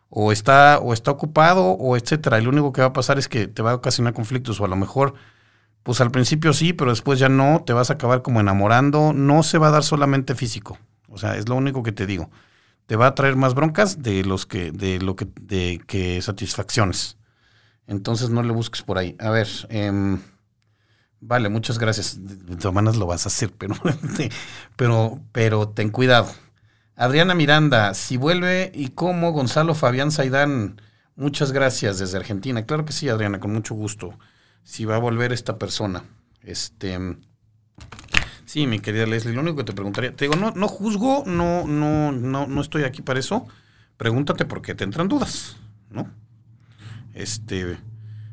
[0.10, 2.40] o está, o está ocupado, o etcétera.
[2.40, 4.66] Y lo único que va a pasar es que te va a ocasionar conflictos, o
[4.66, 5.14] a lo mejor,
[5.84, 9.14] pues al principio sí, pero después ya no, te vas a acabar como enamorando.
[9.14, 10.78] No se va a dar solamente físico.
[11.10, 12.30] O sea, es lo único que te digo.
[12.86, 17.18] Te va a traer más broncas de los que, de lo que, de que satisfacciones.
[17.86, 19.16] Entonces no le busques por ahí.
[19.20, 20.20] A ver, em,
[21.20, 22.18] vale, muchas gracias.
[22.20, 23.76] De todas lo vas a hacer, pero,
[24.76, 26.28] pero, pero ten cuidado.
[27.00, 30.82] Adriana Miranda, si vuelve y cómo Gonzalo Fabián Saidán,
[31.16, 32.66] muchas gracias desde Argentina.
[32.66, 34.18] Claro que sí, Adriana, con mucho gusto.
[34.64, 36.06] Si va a volver esta persona.
[36.42, 36.98] Este,
[38.46, 41.68] sí, mi querida Leslie, lo único que te preguntaría, te digo, no, no juzgo, no,
[41.68, 43.46] no, no, no estoy aquí para eso.
[43.98, 45.56] Pregúntate por qué te entran dudas,
[45.92, 46.10] ¿no?
[47.14, 47.78] Este,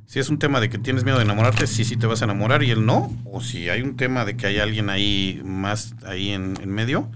[0.07, 2.25] si es un tema de que tienes miedo de enamorarte, sí, sí te vas a
[2.25, 3.15] enamorar y él no.
[3.27, 7.11] O si hay un tema de que hay alguien ahí más ahí en, en medio,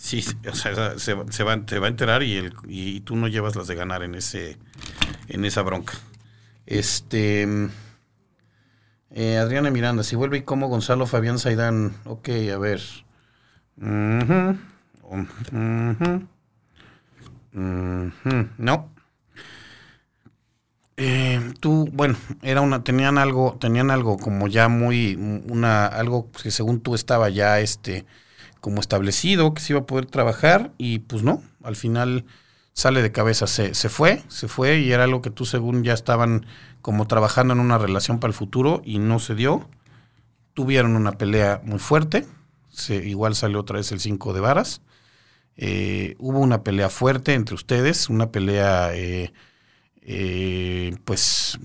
[0.00, 3.66] sí, o sea, se, se va, te va a enterar y, tú no llevas las
[3.66, 4.56] de ganar en ese
[5.28, 5.94] en esa bronca.
[6.66, 7.46] Este
[9.10, 12.80] eh, Adriana Miranda, si vuelve y como Gonzalo Fabián Saidán, ok, a ver.
[13.76, 14.56] Ujú,
[15.02, 16.26] ujú,
[17.52, 18.90] ujú, No.
[20.96, 25.18] Eh, tú, bueno, era una, tenían algo, tenían algo como ya muy,
[25.64, 28.04] algo que según tú estaba ya este,
[28.60, 32.24] como establecido, que se iba a poder trabajar, y pues no, al final
[32.72, 35.92] sale de cabeza, se, se fue, se fue, y era algo que tú según ya
[35.92, 36.46] estaban
[36.82, 39.68] como trabajando en una relación para el futuro, y no se dio.
[40.54, 42.26] Tuvieron una pelea muy fuerte,
[42.88, 44.82] igual salió otra vez el 5 de varas.
[45.56, 49.32] Eh, hubo una pelea fuerte entre ustedes, una pelea eh,
[50.02, 51.58] eh, pues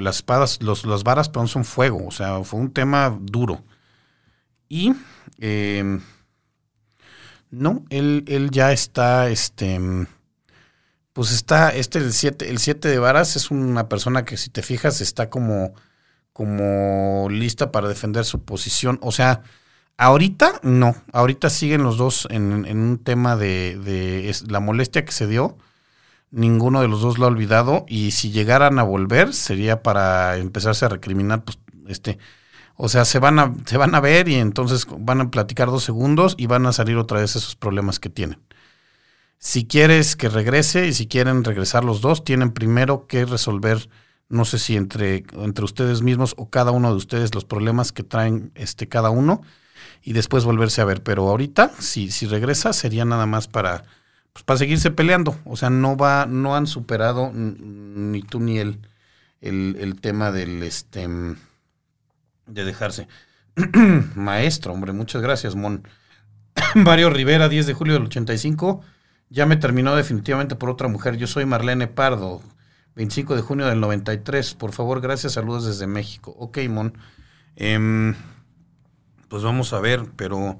[0.00, 3.62] las espadas, los, las varas perdón, son fuego, o sea, fue un tema duro.
[4.68, 4.92] Y
[5.38, 6.00] eh,
[7.50, 9.80] no, él, él ya está, este,
[11.12, 14.62] pues está, este, el 7 el siete de varas es una persona que si te
[14.62, 15.74] fijas está como,
[16.32, 19.42] como lista para defender su posición, o sea,
[20.00, 25.58] ahorita no, ahorita siguen los dos en, un tema de, la molestia que se dio.
[26.30, 27.84] Ninguno de los dos lo ha olvidado.
[27.88, 31.58] Y si llegaran a volver sería para empezarse a recriminar pues
[31.88, 32.18] este
[32.82, 35.84] o sea se van a se van a ver y entonces van a platicar dos
[35.84, 38.40] segundos y van a salir otra vez esos problemas que tienen
[39.38, 43.90] si quieres que regrese y si quieren regresar los dos tienen primero que resolver
[44.30, 48.02] no sé si entre entre ustedes mismos o cada uno de ustedes los problemas que
[48.02, 49.42] traen este cada uno
[50.02, 53.84] y después volverse a ver pero ahorita si si regresa sería nada más para
[54.32, 55.36] pues para seguirse peleando.
[55.44, 58.78] O sea, no va, no han superado ni tú ni él
[59.40, 61.08] el, el tema del este
[62.50, 63.08] de dejarse.
[64.14, 65.86] Maestro, hombre, muchas gracias, Mon.
[66.74, 68.82] Mario Rivera, 10 de julio del 85.
[69.28, 71.16] Ya me terminó definitivamente por otra mujer.
[71.16, 72.42] Yo soy Marlene Pardo,
[72.96, 74.54] 25 de junio del 93.
[74.54, 76.34] Por favor, gracias, saludos desde México.
[76.38, 76.92] Ok, Mon.
[77.56, 78.14] Em,
[79.28, 80.58] pues vamos a ver, pero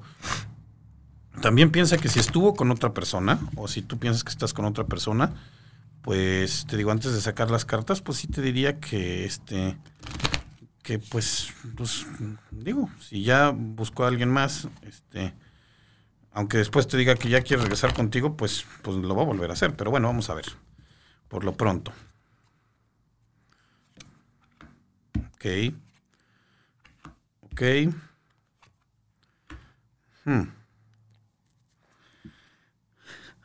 [1.41, 4.65] también piensa que si estuvo con otra persona, o si tú piensas que estás con
[4.65, 5.33] otra persona,
[6.01, 9.77] pues te digo, antes de sacar las cartas, pues sí te diría que este
[10.99, 12.05] pues, pues
[12.51, 15.33] digo, si ya buscó a alguien más, este
[16.33, 19.49] aunque después te diga que ya quiere regresar contigo, pues, pues lo va a volver
[19.49, 19.75] a hacer.
[19.75, 20.45] Pero bueno, vamos a ver.
[21.27, 21.91] Por lo pronto.
[25.35, 25.73] Ok.
[27.51, 27.61] Ok.
[30.23, 30.43] Hmm.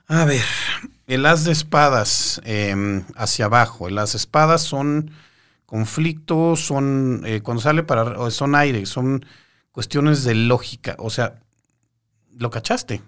[0.09, 0.44] A ver,
[1.09, 3.88] el as de espadas eh, hacia abajo.
[3.88, 5.11] El as de espadas son
[5.66, 9.26] Conflictos son, eh, cuando sale para, son aire, son
[9.72, 10.94] cuestiones de lógica.
[10.98, 11.40] O sea,
[12.38, 13.02] lo cachaste.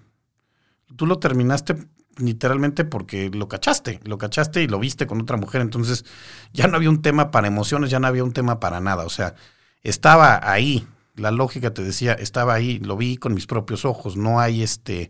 [0.95, 1.75] Tú lo terminaste
[2.17, 5.61] literalmente porque lo cachaste, lo cachaste y lo viste con otra mujer.
[5.61, 6.05] Entonces
[6.53, 9.05] ya no había un tema para emociones, ya no había un tema para nada.
[9.05, 9.35] O sea,
[9.81, 10.87] estaba ahí.
[11.15, 14.15] La lógica te decía, estaba ahí, lo vi con mis propios ojos.
[14.15, 15.09] No hay este,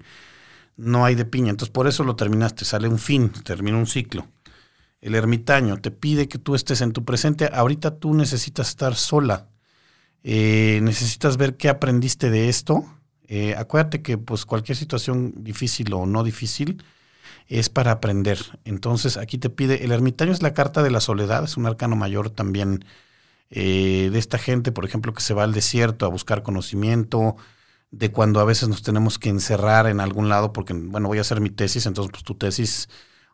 [0.78, 1.50] no hay de piña.
[1.50, 2.66] Entonces por eso lo terminaste.
[2.66, 4.28] Sale un fin, termina un ciclo.
[5.02, 7.50] El ermitaño te pide que tú estés en tu presente.
[7.52, 9.48] Ahorita tú necesitas estar sola.
[10.24, 12.86] Eh, necesitas ver qué aprendiste de esto.
[13.28, 16.84] Eh, acuérdate que pues cualquier situación difícil o no difícil
[17.48, 18.40] es para aprender.
[18.66, 21.96] Entonces aquí te pide, el ermitaño es la carta de la soledad, es un arcano
[21.96, 22.86] mayor también
[23.50, 27.38] eh, de esta gente, por ejemplo, que se va al desierto a buscar conocimiento,
[27.92, 31.22] de cuando a veces nos tenemos que encerrar en algún lado porque, bueno, voy a
[31.22, 32.90] hacer mi tesis, entonces pues tu tesis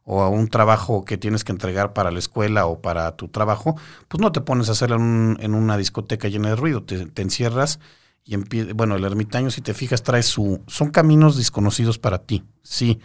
[0.05, 3.75] o a un trabajo que tienes que entregar para la escuela o para tu trabajo,
[4.07, 7.79] pues no te pones a hacerlo en, una discoteca llena de ruido, te, encierras
[8.23, 12.43] y empieza, bueno, el ermitaño, si te fijas, trae su, son caminos desconocidos para ti,
[12.61, 12.99] sí,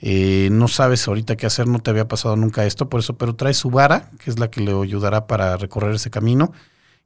[0.00, 3.36] eh, no sabes ahorita qué hacer, no te había pasado nunca esto, por eso, pero
[3.36, 6.52] trae su vara, que es la que le ayudará para recorrer ese camino,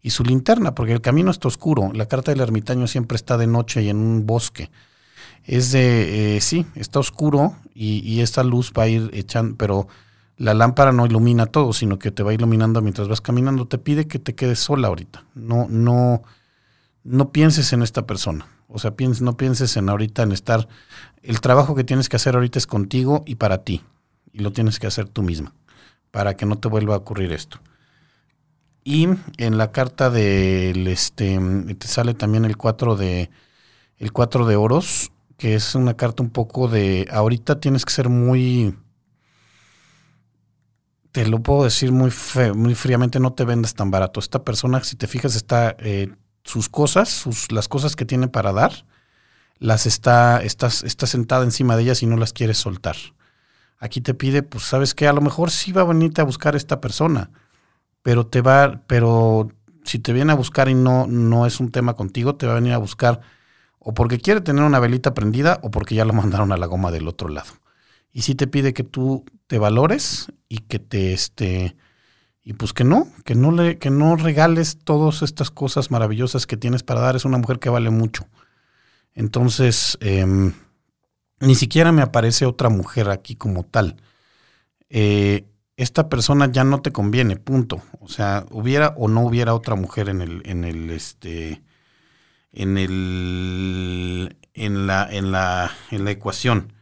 [0.00, 3.48] y su linterna, porque el camino está oscuro, la carta del ermitaño siempre está de
[3.48, 4.70] noche y en un bosque,
[5.46, 9.86] es de, eh, sí, está oscuro y, y, esta luz va a ir echando, pero
[10.36, 13.66] la lámpara no ilumina todo, sino que te va iluminando mientras vas caminando.
[13.66, 15.24] Te pide que te quedes sola ahorita.
[15.34, 16.22] No, no,
[17.04, 18.46] no pienses en esta persona.
[18.68, 20.68] O sea, pienses, no pienses en ahorita en estar.
[21.22, 23.82] El trabajo que tienes que hacer ahorita es contigo y para ti.
[24.32, 25.54] Y lo tienes que hacer tú misma.
[26.10, 27.60] Para que no te vuelva a ocurrir esto.
[28.84, 31.40] Y en la carta del este
[31.78, 33.30] te sale también el 4 de
[33.98, 38.08] el 4 de oros que es una carta un poco de, ahorita tienes que ser
[38.08, 38.74] muy,
[41.12, 42.10] te lo puedo decir muy,
[42.54, 44.20] muy fríamente, no te vendas tan barato.
[44.20, 48.52] Esta persona, si te fijas, está, eh, sus cosas, sus, las cosas que tiene para
[48.52, 48.86] dar,
[49.58, 52.96] las está, estás, está sentada encima de ellas y no las quieres soltar.
[53.78, 56.56] Aquí te pide, pues sabes que a lo mejor sí va a venirte a buscar
[56.56, 57.30] esta persona,
[58.02, 59.50] pero te va, pero
[59.84, 62.56] si te viene a buscar y no, no es un tema contigo, te va a
[62.56, 63.20] venir a buscar
[63.88, 66.90] o porque quiere tener una velita prendida o porque ya lo mandaron a la goma
[66.90, 67.52] del otro lado.
[68.12, 71.76] Y si te pide que tú te valores y que te este
[72.42, 76.56] y pues que no, que no le que no regales todas estas cosas maravillosas que
[76.56, 78.26] tienes para dar, es una mujer que vale mucho.
[79.14, 80.52] Entonces, em,
[81.38, 83.94] ni siquiera me aparece otra mujer aquí como tal.
[84.90, 85.44] Eh,
[85.76, 87.82] esta persona ya no te conviene, punto.
[88.00, 91.62] O sea, hubiera o no hubiera otra mujer en el, en el, este,
[92.56, 96.72] en, el, en, la, en, la, en la ecuación.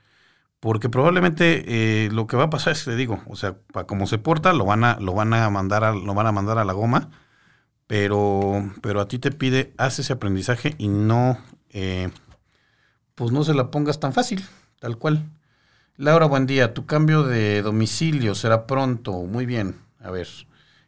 [0.60, 4.06] Porque probablemente eh, lo que va a pasar es, te digo, o sea, para como
[4.06, 6.64] se porta, lo van a, lo van a mandar a, lo van a mandar a
[6.64, 7.10] la goma,
[7.87, 11.38] pero, pero a ti te pide, haz ese aprendizaje y no,
[11.70, 12.10] eh,
[13.14, 14.42] pues no se la pongas tan fácil,
[14.80, 15.24] tal cual.
[15.96, 16.74] Laura, buen día.
[16.74, 19.12] Tu cambio de domicilio será pronto.
[19.12, 19.76] Muy bien.
[20.00, 20.26] A ver.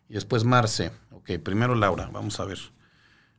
[0.08, 0.90] Y después Marce.
[1.12, 2.10] Ok, primero Laura.
[2.12, 2.58] Vamos a ver.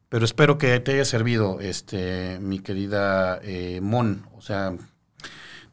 [0.09, 4.25] Pero espero que te haya servido, este, mi querida eh, Mon.
[4.37, 4.73] O sea,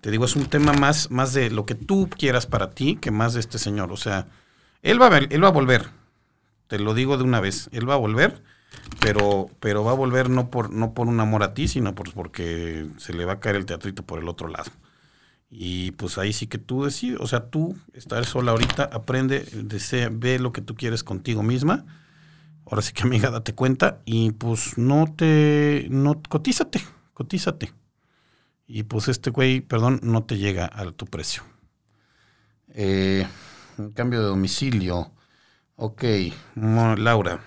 [0.01, 3.13] te digo, es un tema más, más de lo que tú quieras para ti que
[3.13, 3.93] más de este señor.
[3.93, 4.27] O sea,
[4.83, 5.89] él va a, él va a volver.
[6.67, 7.69] Te lo digo de una vez.
[7.73, 8.43] Él va a volver,
[9.01, 12.13] pero, pero va a volver no por, no por un amor a ti, sino por,
[12.13, 14.71] porque se le va a caer el teatrito por el otro lado.
[15.49, 20.09] Y pues ahí sí que tú decides, o sea, tú estar sola ahorita, aprende, desea,
[20.11, 21.85] ve lo que tú quieres contigo misma
[22.67, 26.81] Ahora sí que amiga, date cuenta y pues no te, no, cotízate,
[27.13, 27.73] cotízate.
[28.67, 31.43] Y pues este güey, perdón, no te llega a tu precio.
[32.69, 33.27] Eh,
[33.95, 35.13] cambio de domicilio.
[35.77, 36.05] Ok,
[36.57, 37.41] Laura.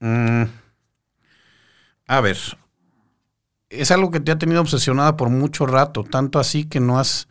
[0.00, 0.44] Mm.
[2.06, 2.38] A ver,
[3.68, 7.28] es algo que te ha tenido obsesionada por mucho rato, tanto así que no has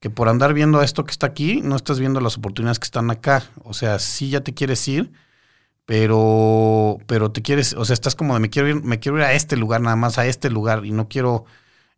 [0.00, 3.10] que por andar viendo esto que está aquí, no estás viendo las oportunidades que están
[3.10, 3.44] acá.
[3.62, 5.12] O sea, sí ya te quieres ir,
[5.86, 9.24] pero, pero te quieres, o sea, estás como de me quiero ir, me quiero ir
[9.24, 11.44] a este lugar, nada más a este lugar, y no quiero,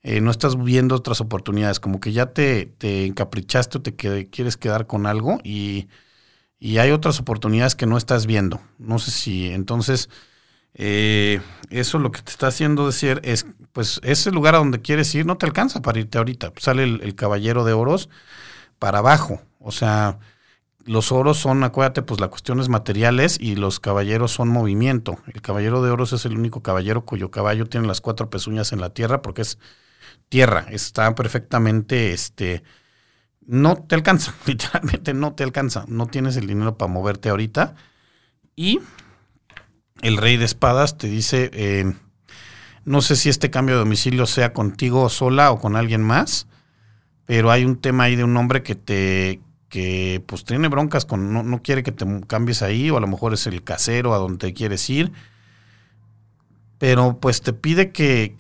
[0.03, 4.57] eh, no estás viendo otras oportunidades, como que ya te, te encaprichaste o te quieres
[4.57, 5.89] quedar con algo y,
[6.59, 8.61] y hay otras oportunidades que no estás viendo.
[8.79, 10.09] No sé si entonces
[10.79, 15.15] eh, eso lo que te está haciendo decir es, pues ese lugar a donde quieres
[15.15, 16.53] ir no te alcanza para irte ahorita.
[16.59, 18.11] Sale el, caballero de oros
[18.79, 19.41] para abajo.
[19.59, 20.19] O sea,
[20.85, 25.19] los oros son, acuérdate, pues las cuestiones materiales y los caballeros son movimiento.
[25.33, 28.81] El caballero de oros es el único caballero cuyo caballo tiene las cuatro pezuñas en
[28.81, 29.59] la tierra porque es
[30.29, 30.67] tierra.
[30.71, 32.63] Está perfectamente, este,
[33.47, 37.77] no te alcanza, literalmente no te alcanza, no tienes el dinero para moverte ahorita.
[38.55, 38.81] Y
[40.03, 41.93] el rey de espadas te dice, eh,
[42.85, 46.47] no sé si este cambio de domicilio sea contigo sola o con alguien más,
[47.25, 51.33] pero hay un tema ahí de un hombre que te que pues tiene broncas con
[51.33, 54.19] no, no quiere que te cambies ahí o a lo mejor es el casero a
[54.19, 55.13] donde quieres ir
[56.79, 58.35] pero pues te pide que,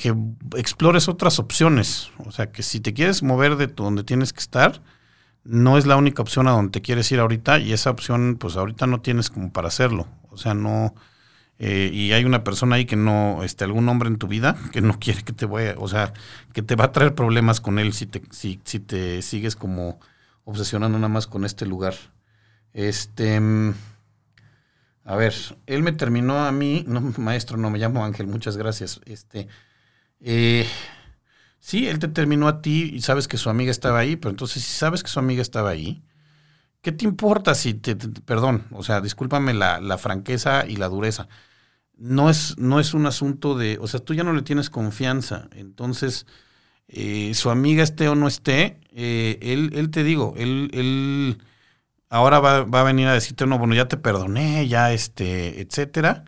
[0.56, 2.10] explores otras opciones.
[2.18, 4.82] O sea, que si te quieres mover de donde tienes que estar,
[5.44, 8.56] no es la única opción a donde te quieres ir ahorita y esa opción pues
[8.56, 10.06] ahorita no tienes como para hacerlo.
[10.30, 10.94] O sea, no...
[11.58, 14.82] Eh, y hay una persona ahí que no, este, algún hombre en tu vida que
[14.82, 16.12] no quiere que te vaya, o sea,
[16.52, 19.98] que te va a traer problemas con él si te, si, si te sigues como
[20.44, 21.94] obsesionando nada más con este lugar.
[22.72, 23.40] Este...
[23.40, 23.74] Mm,
[25.06, 25.34] a ver,
[25.66, 29.00] él me terminó a mí, no, maestro, no me llamo Ángel, muchas gracias.
[29.06, 29.48] Este,
[30.20, 30.66] eh,
[31.60, 34.62] sí, él te terminó a ti y sabes que su amiga estaba ahí, pero entonces
[34.62, 36.02] si sabes que su amiga estaba ahí,
[36.82, 41.28] ¿qué te importa si te, perdón, o sea, discúlpame la, la, franqueza y la dureza.
[41.96, 45.48] No es, no es un asunto de, o sea, tú ya no le tienes confianza,
[45.52, 46.26] entonces
[46.88, 51.38] eh, su amiga esté o no esté, eh, él, él te digo, él, él
[52.10, 56.24] ahora va, va, a venir a decirte, no, bueno, ya te perdoné, ya este, etcétera,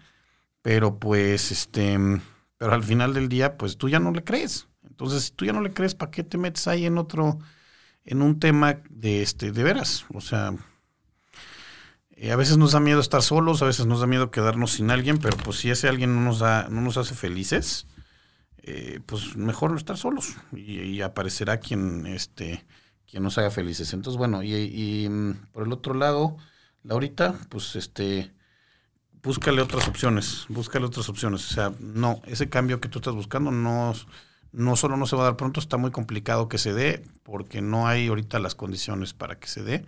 [0.62, 1.98] pero pues, este,
[2.58, 4.68] pero al final del día, pues tú ya no le crees.
[4.88, 7.38] Entonces, si tú ya no le crees, ¿para qué te metes ahí en otro,
[8.08, 10.06] en un tema de este, de veras?
[10.14, 10.54] O sea,
[12.12, 14.90] eh, a veces nos da miedo estar solos, a veces nos da miedo quedarnos sin
[14.90, 17.86] alguien, pero pues si ese alguien no nos da, no nos hace felices,
[18.62, 22.64] eh, pues mejor no estar solos y, aparecerá quien, este,
[23.06, 23.92] quien nos haga felices.
[23.92, 26.38] Entonces, bueno, y, mm, por el otro lado,
[26.82, 28.32] Laurita, pues este,
[29.22, 31.50] búscale otras opciones, búscale otras opciones.
[31.50, 33.94] O sea, no, ese cambio que tú estás buscando no,
[34.52, 37.60] no solo no se va a dar pronto, está muy complicado que se dé, porque
[37.60, 39.84] no hay ahorita las condiciones para que se dé,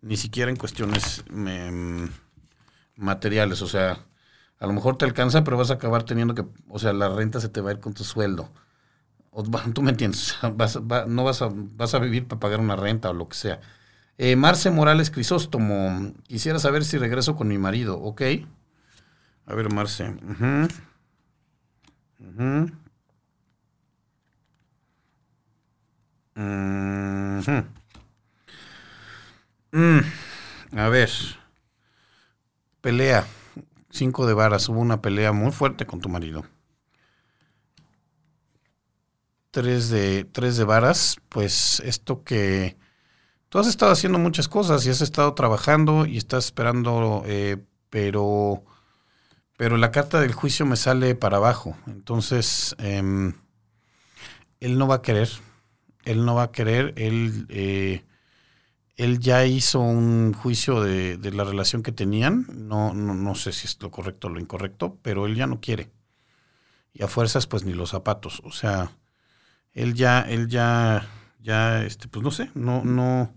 [0.00, 2.04] ni siquiera en cuestiones mm,
[2.96, 3.62] materiales.
[3.62, 4.06] O sea,
[4.58, 7.40] a lo mejor te alcanza, pero vas a acabar teniendo que, o sea, la renta
[7.40, 8.50] se te va a ir con tu sueldo
[9.74, 13.28] tú me entiendes, no vas a, vas a vivir para pagar una renta o lo
[13.28, 13.60] que sea.
[14.18, 18.22] Eh, Marce Morales Crisóstomo, quisiera saber si regreso con mi marido, ¿ok?
[19.46, 20.14] A ver, Marce.
[22.20, 22.81] Uh
[30.74, 31.10] a ver.
[32.80, 33.26] Pelea.
[33.90, 34.68] Cinco de varas.
[34.68, 36.44] Hubo una pelea muy fuerte con tu marido
[39.52, 42.76] tres de, tres de varas, pues esto que
[43.48, 47.58] tú has estado haciendo muchas cosas y has estado trabajando y estás esperando, eh,
[47.90, 48.64] pero,
[49.58, 51.76] pero la carta del juicio me sale para abajo.
[51.86, 53.32] Entonces, eh,
[54.60, 55.28] él no va a querer,
[56.04, 58.04] él no va a querer, él, eh,
[58.96, 63.52] él ya hizo un juicio de, de la relación que tenían, no, no, no sé
[63.52, 65.90] si es lo correcto o lo incorrecto, pero él ya no quiere.
[66.92, 68.42] Y a fuerzas, pues ni los zapatos.
[68.44, 68.92] O sea,
[69.72, 71.06] él ya, él ya,
[71.40, 73.34] ya, este, pues no sé, no, no,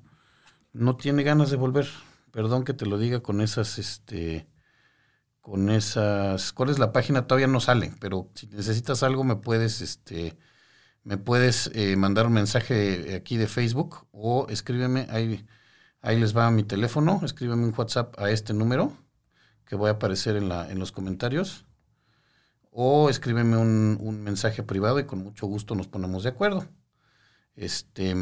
[0.73, 1.87] no tiene ganas de volver.
[2.31, 4.47] Perdón que te lo diga con esas, este,
[5.41, 7.27] con esas, ¿cuál es la página?
[7.27, 10.37] Todavía no sale, pero si necesitas algo me puedes, este,
[11.05, 15.45] me puedes eh, mandar un mensaje aquí de Facebook o escríbeme, ahí,
[16.01, 18.91] ahí les va mi teléfono, escríbeme un WhatsApp a este número
[19.65, 21.65] que voy a aparecer en, la, en los comentarios
[22.71, 26.67] o escríbeme un, mensaje privado y con mucho gusto nos ponemos de acuerdo.
[27.55, 28.15] Este,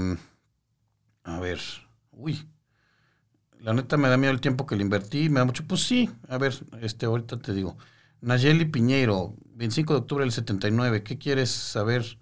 [1.24, 1.60] a ver,
[2.12, 2.48] uy,
[3.60, 6.10] la neta me da miedo el tiempo que le invertí, me da mucho, pues sí,
[6.28, 7.78] a ver, este, ahorita te digo.
[8.20, 12.20] Nayeli Piñeiro, 25 de octubre del 79, ¿qué quieres saber?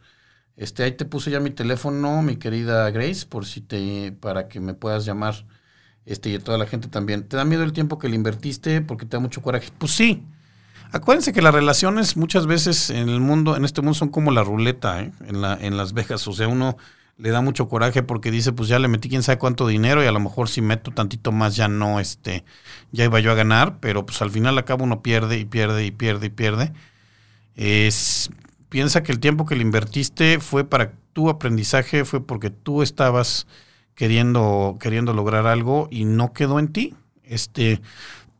[0.62, 4.59] Este, ahí te puse ya mi teléfono, mi querida Grace, por si te, para que
[4.59, 5.34] me puedas llamar,
[6.05, 7.28] este, y a toda la gente también.
[7.28, 9.70] ¿Te da miedo el tiempo que le invertiste porque te da mucho coraje?
[9.80, 10.24] Pues sí,
[10.93, 14.43] Acuérdense que las relaciones muchas veces en el mundo, en este mundo, son como la
[14.43, 15.12] ruleta, ¿eh?
[15.26, 16.28] en, la, en Las Vegas.
[16.28, 16.76] O sea, uno
[17.18, 20.07] le da mucho coraje porque dice, pues ya le metí quién sabe cuánto dinero y
[20.07, 22.43] a lo mejor si meto tantito más ya no, este,
[22.91, 25.91] ya iba yo a ganar, pero pues al final acaba uno pierde y pierde y
[25.91, 26.74] pierde y pierde.
[27.55, 28.30] Es,
[28.72, 33.45] piensa que el tiempo que le invertiste fue para tu aprendizaje, fue porque tú estabas
[33.95, 36.95] queriendo, queriendo lograr algo y no quedó en ti.
[37.26, 37.82] Este,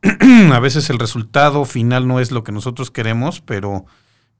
[0.52, 3.84] a veces el resultado final no es lo que nosotros queremos, pero,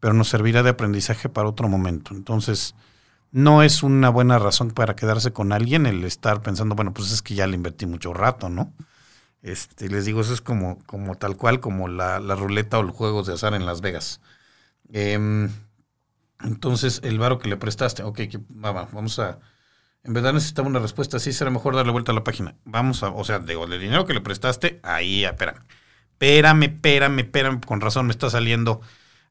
[0.01, 2.15] pero nos servirá de aprendizaje para otro momento.
[2.15, 2.75] Entonces,
[3.31, 7.21] no es una buena razón para quedarse con alguien el estar pensando, bueno, pues es
[7.21, 8.73] que ya le invertí mucho rato, ¿no?
[9.43, 13.27] Este, les digo, eso es como, como tal cual, como la, ruleta o los juegos
[13.27, 14.23] de azar en Las Vegas.
[14.91, 15.51] Em,
[16.45, 19.39] entonces, el varo que le prestaste, ok, vamos a,
[20.05, 21.19] En verdad necesitaba una respuesta.
[21.19, 22.57] Sí, será mejor darle vuelta a la página.
[22.65, 25.63] Vamos a, o sea, de, el dinero que le prestaste, ahí, espérame.
[26.13, 27.61] Espérame, espérame, espérame.
[27.61, 28.81] Con razón me está saliendo.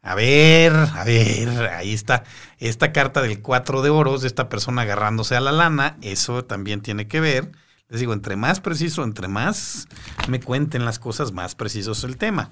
[0.03, 2.23] A ver, a ver, ahí está.
[2.57, 6.81] Esta carta del 4 de oros de esta persona agarrándose a la lana, eso también
[6.81, 7.51] tiene que ver.
[7.87, 9.87] Les digo, entre más preciso, entre más
[10.27, 12.51] me cuenten las cosas, más preciso es el tema.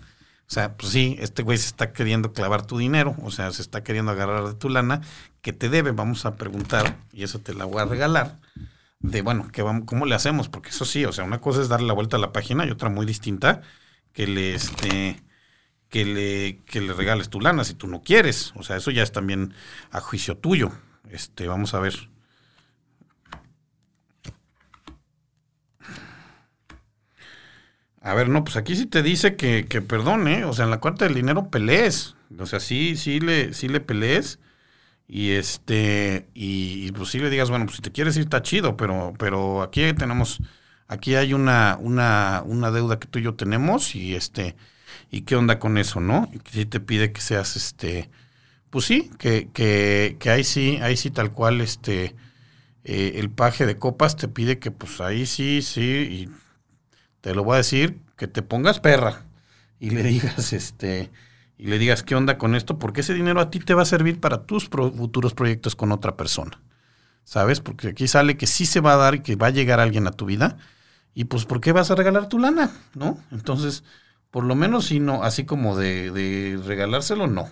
[0.50, 3.62] O sea, pues sí, este güey se está queriendo clavar tu dinero, o sea, se
[3.62, 5.02] está queriendo agarrar de tu lana,
[5.42, 8.40] que te debe, vamos a preguntar, y eso te la voy a regalar,
[9.00, 10.50] de, bueno, ¿qué vamos, ¿cómo le hacemos?
[10.50, 12.72] Porque eso sí, o sea, una cosa es darle la vuelta a la página y
[12.72, 13.62] otra muy distinta,
[14.12, 15.22] que le, este,
[15.90, 18.54] que le, que le regales tu lana si tú no quieres.
[18.56, 19.54] O sea, eso ya es también
[19.92, 20.72] a juicio tuyo.
[21.10, 22.10] Este, vamos a ver.
[28.02, 30.80] A ver, no, pues aquí sí te dice que, que perdone, o sea, en la
[30.80, 32.16] cuarta del dinero pelees.
[32.40, 34.40] O sea, sí, sí le, sí le pelees.
[35.08, 38.44] Y este, y, y, pues sí le digas, bueno, pues si te quieres ir está
[38.44, 40.40] chido, pero, pero aquí tenemos,
[40.88, 44.56] aquí hay una, una, una deuda que tú y yo tenemos, y este,
[45.10, 46.30] y qué onda con eso, ¿no?
[46.32, 48.10] Y si te pide que seas este,
[48.70, 52.16] pues sí, que, que, que ahí sí, ahí sí tal cual, este,
[52.84, 56.30] eh, el paje de copas te pide que pues ahí sí, sí, y
[57.22, 59.26] te lo voy a decir, que te pongas perra
[59.80, 61.12] y le digas, este,
[61.58, 63.86] y le digas qué onda con esto, porque ese dinero a ti te va a
[63.86, 66.62] servir para tus futuros proyectos con otra persona.
[67.24, 67.60] ¿Sabes?
[67.60, 70.08] Porque aquí sale que sí se va a dar y que va a llegar alguien
[70.08, 70.58] a tu vida.
[71.14, 72.72] Y pues, ¿por qué vas a regalar tu lana?
[72.96, 73.20] ¿No?
[73.32, 73.84] Entonces,
[74.32, 77.48] por lo menos, si no, así como de, de regalárselo, no.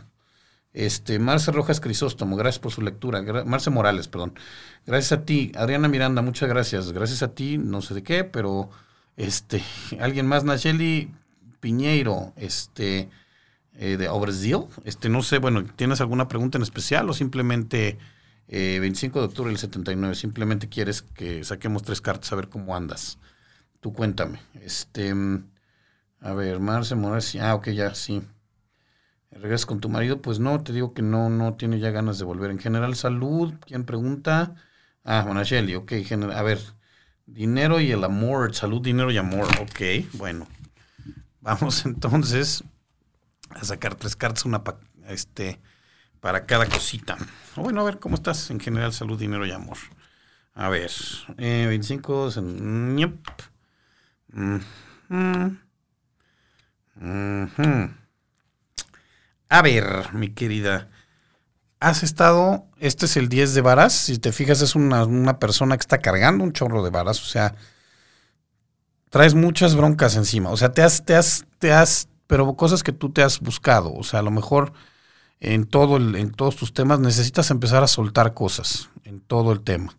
[0.74, 3.22] Este, Marce Rojas Crisóstomo, gracias por su lectura.
[3.46, 4.34] Marce Morales, perdón.
[4.86, 5.52] Gracias a ti.
[5.56, 6.92] Adriana Miranda, muchas gracias.
[6.92, 8.70] Gracias a ti, no sé de qué, pero
[9.18, 9.62] este,
[10.00, 11.12] alguien más, Nacheli
[11.60, 13.10] Piñeiro, este,
[13.74, 14.66] eh, de Brasil.
[14.86, 17.98] Este, no sé, bueno, ¿tienes alguna pregunta en especial o simplemente
[18.48, 20.16] eh, 25 de octubre del 79?
[20.16, 23.18] Simplemente quieres que saquemos tres cartas a ver cómo andas.
[23.82, 24.40] Tú cuéntame.
[24.62, 25.14] Este,
[26.22, 28.22] a ver, Marce Morales, ah, ok, ya, sí.
[29.32, 30.22] ¿Regresas con tu marido?
[30.22, 32.50] Pues no, te digo que no, no tiene ya ganas de volver.
[32.50, 34.56] En general, salud, ¿quién pregunta?
[35.04, 35.94] Ah, Monacheli, ok,
[36.34, 36.60] a ver,
[37.28, 40.48] dinero y el amor, salud, dinero y amor, ok, bueno.
[41.42, 42.64] Vamos entonces
[43.52, 45.60] a sacar tres cartas, una pa, este,
[46.20, 47.18] para cada cosita.
[47.56, 48.50] Bueno, a ver, ¿cómo estás?
[48.50, 49.78] En general, salud, dinero y amor.
[50.56, 50.92] A ver,
[51.38, 52.32] eh, 25,
[52.98, 53.16] yep.
[54.30, 54.58] mm.
[55.10, 55.58] Mm.
[59.50, 60.90] A ver, mi querida,
[61.80, 65.78] has estado, este es el 10 de varas, si te fijas es una, una, persona
[65.78, 67.56] que está cargando un chorro de varas, o sea,
[69.10, 72.94] traes muchas broncas encima, o sea, te has, te has, te has, pero cosas que
[72.94, 74.74] tú te has buscado, o sea, a lo mejor
[75.40, 79.62] en, todo el, en todos tus temas necesitas empezar a soltar cosas, en todo el
[79.62, 79.96] tema.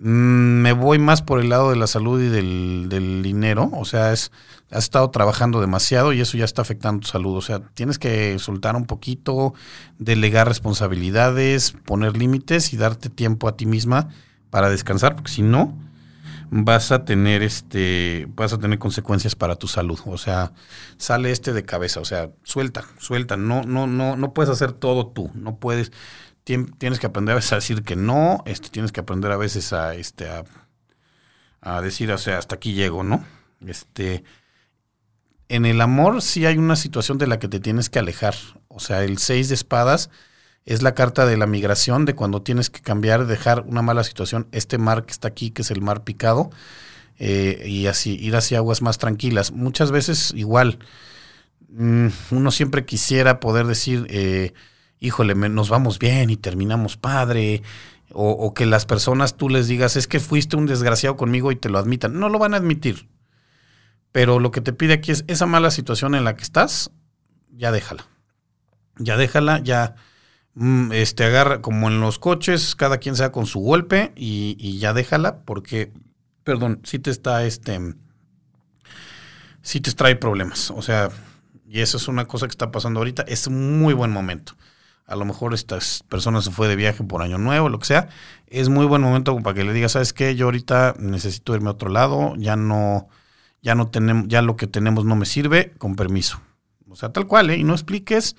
[0.00, 4.12] Mm, me voy más por el lado de la salud y del, dinero, o sea,
[4.12, 4.30] es,
[4.70, 7.36] has estado trabajando demasiado y eso ya está afectando tu salud.
[7.36, 9.54] O sea, tienes que soltar un poquito,
[9.98, 14.08] delegar responsabilidades, poner límites y darte tiempo a ti misma
[14.50, 15.76] para descansar, porque si no,
[16.50, 19.98] vas a tener este, vas a tener consecuencias para tu salud.
[20.06, 20.52] O sea,
[20.96, 22.00] sale este de cabeza.
[22.00, 23.36] O sea, suelta, suelta.
[23.36, 25.30] No, no, no, no puedes hacer todo tú.
[25.34, 25.92] No puedes.
[26.78, 28.42] Tienes que aprender a veces a decir que no.
[28.46, 30.26] Este, tienes que aprender a veces a, este,
[31.60, 33.22] a, decir, o sea, hasta aquí llego, ¿no?
[33.66, 34.24] Este,
[35.48, 38.34] en el amor sí hay una situación de la que te tienes que alejar.
[38.68, 40.08] O sea, el 6 de espadas
[40.64, 44.48] es la carta de la migración, de cuando tienes que cambiar, dejar una mala situación.
[44.52, 46.50] Este mar que está aquí, que es el mar picado,
[47.18, 49.52] eh, y así ir hacia aguas más tranquilas.
[49.52, 50.78] Muchas veces igual,
[51.68, 54.54] mmm, uno siempre quisiera poder decir, eh,
[55.00, 57.62] híjole, nos vamos bien y terminamos padre.
[58.10, 61.68] O, que las personas tú les digas, es que fuiste un desgraciado conmigo y te
[61.68, 62.18] lo admitan.
[62.18, 63.06] No lo van a admitir
[64.12, 66.90] pero lo que te pide aquí es esa mala situación en la que estás,
[67.50, 68.06] ya déjala.
[68.96, 69.94] Ya déjala, ya
[70.54, 74.92] mm, este, agarra como en los coches, cada quien sea con su golpe y, ya
[74.92, 75.92] déjala porque,
[76.42, 77.94] perdón, sí te está, este,
[79.62, 80.70] sí te trae problemas.
[80.70, 81.10] O sea,
[81.66, 83.22] y eso es una cosa que está pasando ahorita.
[83.28, 84.54] Es un muy buen momento.
[85.08, 88.08] A lo mejor estas personas se fue de viaje por año nuevo, lo que sea.
[88.46, 90.36] Es muy buen momento para que le digas, ¿sabes qué?
[90.36, 93.08] Yo ahorita necesito irme a otro lado, ya no
[93.62, 96.40] ya no tenemos, ya lo que tenemos no me sirve, con permiso.
[96.88, 97.56] O sea, tal cual, ¿eh?
[97.56, 98.36] Y no expliques,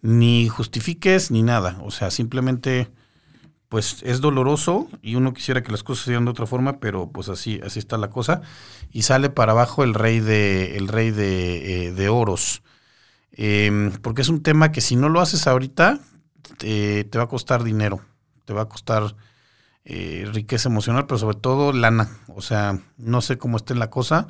[0.00, 1.78] ni justifiques, ni nada.
[1.82, 2.88] O sea, simplemente,
[3.68, 7.10] pues es doloroso y uno quisiera que las cosas se dieran de otra forma, pero
[7.10, 8.42] pues así, así está la cosa.
[8.92, 12.62] Y sale para abajo el rey de, el rey de, eh, de oros.
[13.32, 16.00] Eh, porque es un tema que si no lo haces ahorita,
[16.58, 18.00] te, va a costar dinero.
[18.44, 19.16] Te va a costar
[19.84, 22.08] eh, riqueza emocional, pero sobre todo lana.
[22.28, 24.26] O sea, no sé cómo esté la cosa,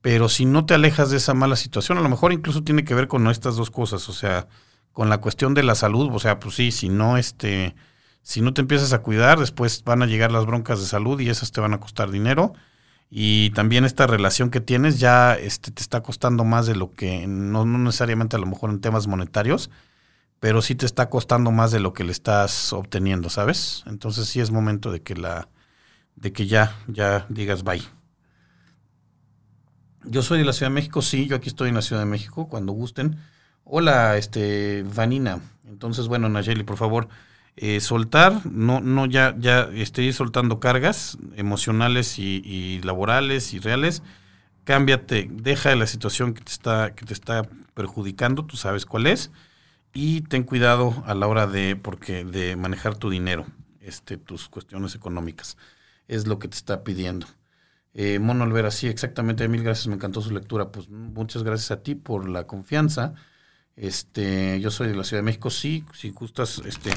[0.00, 2.94] pero si no te alejas de esa mala situación, a lo mejor incluso tiene que
[2.94, 4.48] ver con estas dos cosas, o sea,
[4.92, 7.74] con la cuestión de la salud, o sea, pues sí, si no este
[8.22, 11.28] si no te empiezas a cuidar, después van a llegar las broncas de salud y
[11.28, 12.52] esas te van a costar dinero.
[13.14, 17.26] Y también esta relación que tienes ya este, te está costando más de lo que,
[17.26, 19.68] no, no necesariamente a lo mejor en temas monetarios,
[20.40, 23.84] pero sí te está costando más de lo que le estás obteniendo, ¿sabes?
[23.86, 25.50] Entonces sí es momento de que la,
[26.16, 27.82] de que ya, ya digas bye.
[30.04, 32.06] Yo soy de la Ciudad de México, sí, yo aquí estoy en la Ciudad de
[32.06, 33.18] México, cuando gusten.
[33.64, 35.38] Hola, este, Vanina.
[35.68, 37.08] Entonces, bueno, Nayeli, por favor,
[37.56, 44.02] eh, soltar, no, no ya, ya estoy soltando cargas emocionales y, laborales y reales.
[44.64, 49.30] Cámbiate, deja la situación que te está, que te está perjudicando, tú sabes cuál es,
[49.92, 53.46] y ten cuidado a la hora de, porque, de manejar tu dinero,
[53.80, 55.56] este, tus cuestiones económicas.
[56.08, 57.26] Es lo que te está pidiendo.
[57.94, 60.72] Eh, Mono Olvera, sí, exactamente, mil gracias, me encantó su lectura.
[60.72, 63.14] Pues muchas gracias a ti por la confianza.
[63.76, 66.90] Este, yo soy de la Ciudad de México, sí, si gustas, este,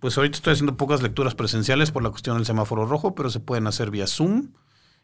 [0.00, 3.40] pues ahorita estoy haciendo pocas lecturas presenciales por la cuestión del semáforo rojo, pero se
[3.40, 4.52] pueden hacer vía Zoom.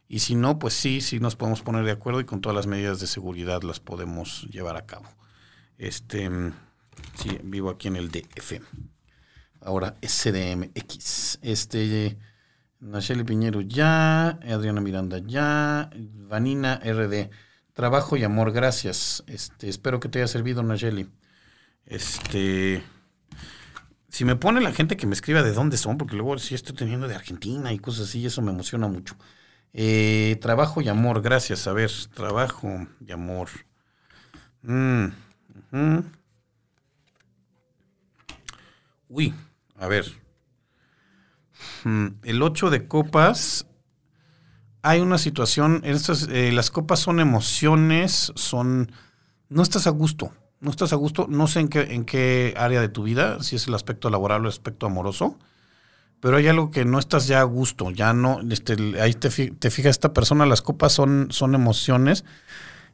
[0.08, 2.66] Y si no, pues sí, sí nos podemos poner de acuerdo y con todas las
[2.66, 5.06] medidas de seguridad las podemos llevar a cabo.
[5.78, 6.30] Este,
[7.14, 8.60] sí, vivo aquí en el DF.
[9.60, 11.38] Ahora SDMX.
[11.40, 12.18] Este,
[12.80, 17.30] Nacheli Piñero ya, Adriana Miranda ya, Vanina RD.
[17.72, 19.24] Trabajo y amor, gracias.
[19.26, 21.08] Este, espero que te haya servido, Nacheli.
[21.86, 22.82] Este,
[24.12, 26.76] si me pone la gente que me escriba de dónde son, porque luego sí estoy
[26.76, 29.16] teniendo de Argentina y cosas así, eso me emociona mucho.
[29.72, 31.66] Eh, trabajo y amor, gracias.
[31.66, 33.48] A ver, trabajo y amor.
[34.60, 35.06] Mm.
[39.08, 39.34] Uy,
[39.78, 40.04] a ver.
[41.84, 43.66] Mm, el 8 de copas.
[44.82, 48.92] Hay una situación, estas, eh, las copas son emociones, son...
[49.48, 52.80] No estás a gusto no estás a gusto, no sé en qué, en qué área
[52.80, 55.36] de tu vida, si es el aspecto laboral o el aspecto amoroso,
[56.20, 59.70] pero hay algo que no estás ya a gusto, ya no, este, ahí te, te
[59.70, 62.24] fijas esta persona, las copas son, son emociones,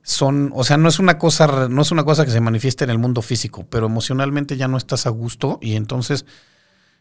[0.02, 2.90] son, o sea, no es una cosa, no es una cosa que se manifieste en
[2.90, 6.24] el mundo físico, pero emocionalmente ya no estás a gusto y entonces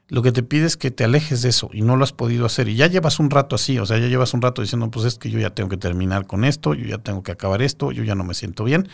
[0.09, 2.45] lo que te pide es que te alejes de eso y no lo has podido
[2.45, 5.05] hacer y ya llevas un rato así, o sea, ya llevas un rato diciendo, pues
[5.05, 7.93] es que yo ya tengo que terminar con esto, yo ya tengo que acabar esto,
[7.93, 8.89] yo ya no me siento bien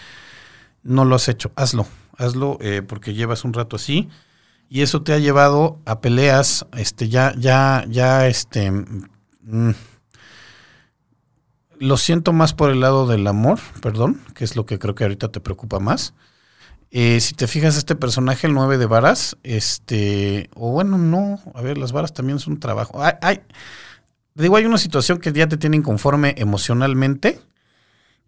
[0.84, 4.10] no lo has hecho, hazlo, hazlo eh, porque llevas un rato así
[4.70, 9.72] y eso te ha llevado a peleas, este, ya, ya, ya, este, mm,
[11.80, 15.04] lo siento más por el lado del amor, perdón, que es lo que creo que
[15.04, 16.14] ahorita te preocupa más.
[16.90, 21.62] Eh, si te fijas, este personaje, el 9 de varas, este, o bueno, no, a
[21.62, 23.02] ver, las varas también son trabajo.
[23.04, 23.42] Hay, hay,
[24.34, 27.40] digo, hay una situación que ya te tiene inconforme emocionalmente,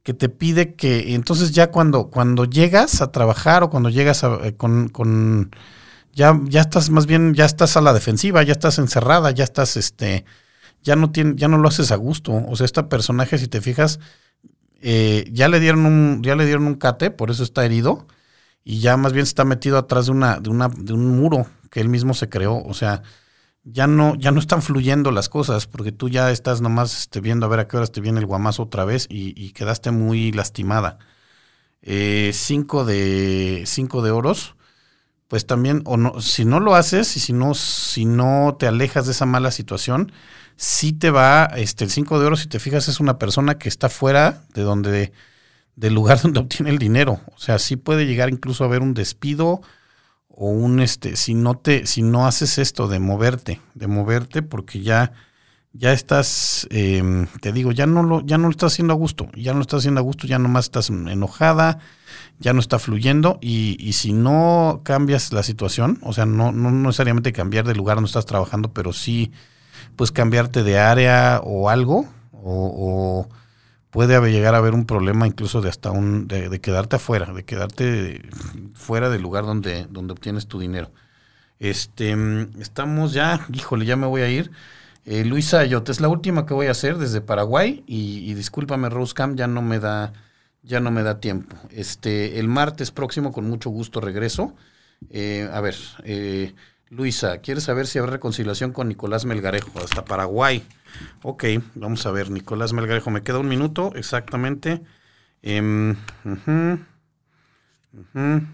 [0.06, 4.38] que te pide que entonces ya cuando, cuando llegas a trabajar o cuando llegas a,
[4.46, 5.50] eh, con, con
[6.14, 9.78] ya, ya estás más bien, ya estás a la defensiva, ya estás encerrada, ya estás
[9.78, 10.24] este,
[10.84, 12.34] ya no tiene, ya no lo haces a gusto.
[12.48, 14.00] O sea, este personaje, si te fijas,
[14.82, 18.06] eh, ya le dieron un, ya le dieron un cate, por eso está herido,
[18.64, 21.82] y ya más bien está metido atrás de una, de una, de un muro que
[21.82, 22.64] él mismo se creó.
[22.64, 23.02] O sea,
[23.66, 27.46] ya no, ya no están fluyendo las cosas, porque tú ya estás nomás este, viendo
[27.46, 31.00] a ver a qué horas te viene el guamazo otra vez y, quedaste muy lastimada.
[31.82, 34.56] Eh, cinco, de, cinco de oros,
[35.28, 39.08] pues también, o no, si no lo haces y si no, si no te alejas
[39.08, 40.12] de esa mala situación,
[40.56, 43.70] sí te va, este, el cinco de oros, si te fijas, es una persona que
[43.70, 45.12] está fuera de donde,
[45.76, 47.20] del lugar donde obtiene el dinero.
[47.36, 49.62] O sea, sí puede llegar incluso a haber un despido
[50.36, 54.82] o un este si no te si no haces esto de moverte de moverte porque
[54.82, 55.14] ya
[55.72, 59.30] ya estás eh, te digo ya no lo ya no lo estás haciendo a gusto
[59.36, 61.80] ya no lo estás haciendo a gusto ya nomás estás enojada
[62.40, 66.70] ya no está fluyendo y, y si no cambias la situación o sea no, no
[66.70, 69.32] necesariamente cambiar de lugar donde estás trabajando pero sí
[69.96, 73.30] pues cambiarte de área o algo o, o
[73.96, 78.22] puede llegar a haber un problema incluso de hasta un de, quedarte afuera, de quedarte
[78.74, 80.92] fuera del lugar donde, donde obtienes tu dinero.
[81.60, 82.14] Este,
[82.60, 84.52] estamos ya, híjole, ya me voy a ir.
[85.06, 88.90] Eh, Luisa Ayot, es la última que voy a hacer desde Paraguay y, y discúlpame
[88.90, 90.12] Rosecam, ya no me da
[90.62, 91.56] ya no me da tiempo.
[91.70, 94.54] Este, el martes próximo con mucho gusto regreso.
[95.10, 96.54] Eh, a ver, eh,
[96.90, 100.64] Luisa, ¿quieres saber si habrá reconciliación con Nicolás Melgarejo hasta Paraguay?
[101.22, 104.82] Ok, vamos a ver, Nicolás Melgarejo, me queda un minuto exactamente.
[108.14, 108.48] -huh.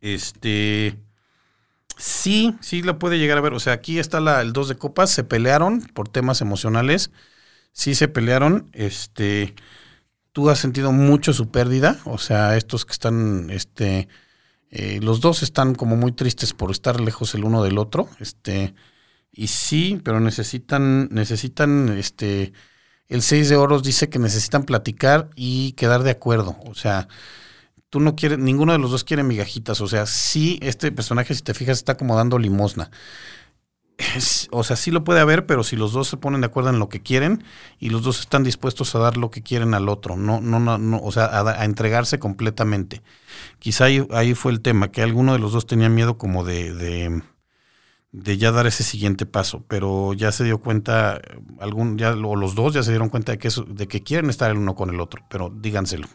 [0.00, 0.98] Este,
[2.00, 3.52] Sí, sí lo puede llegar a ver.
[3.52, 7.10] O sea, aquí está la, el dos de copas, se pelearon por temas emocionales.
[7.72, 8.70] Sí se pelearon.
[8.72, 9.54] Este,
[10.32, 11.98] tú has sentido mucho su pérdida.
[12.06, 14.08] O sea, estos que están, este,
[14.70, 18.08] eh, los dos están como muy tristes por estar lejos el uno del otro.
[18.18, 18.74] Este,
[19.32, 22.52] y sí, pero necesitan, necesitan, este,
[23.08, 26.56] el seis de oros dice que necesitan platicar y quedar de acuerdo.
[26.66, 27.08] O sea,
[27.90, 29.80] tú no quieres, ninguno de los dos quiere migajitas.
[29.80, 32.90] O sea, sí, este personaje, si te fijas, está como dando limosna.
[34.50, 36.78] O sea, sí lo puede haber, pero si los dos se ponen de acuerdo en
[36.78, 37.44] lo que quieren
[37.78, 40.78] y los dos están dispuestos a dar lo que quieren al otro, no, no, no,
[40.78, 43.02] no o sea, a, entregarse completamente.
[43.58, 47.22] Quizá ahí, fue el tema, que alguno de los dos tenía miedo como de,
[48.12, 51.20] de ya dar ese siguiente paso, pero ya se dio cuenta,
[51.60, 54.30] algún, ya, o los dos ya se dieron cuenta de que, eso, de que quieren
[54.30, 56.08] estar el uno con el otro, pero díganselo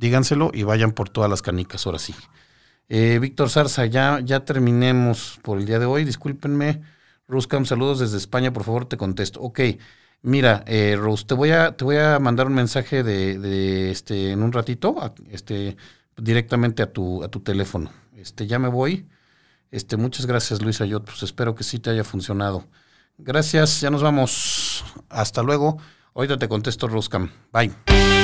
[0.00, 2.14] díganselo y vayan por todas las canicas, ahora sí.
[2.88, 6.04] Eh, Víctor Zarza, ya, ya terminemos por el día de hoy.
[6.04, 6.82] Discúlpenme.
[7.28, 9.40] Ruscam, saludos desde España, por favor, te contesto.
[9.40, 9.60] Ok,
[10.22, 14.32] mira, eh, Rose, te voy a, te voy a mandar un mensaje de, de, este,
[14.32, 14.96] en un ratito,
[15.30, 15.76] este,
[16.16, 17.92] directamente a tu, a tu teléfono.
[18.16, 19.06] Este, ya me voy.
[19.70, 20.84] Este, muchas gracias, Luisa.
[20.84, 22.64] Yo pues espero que sí te haya funcionado.
[23.18, 24.84] Gracias, ya nos vamos.
[25.08, 25.78] Hasta luego.
[26.14, 27.30] Ahorita te contesto, Ruscam.
[27.52, 28.19] Bye.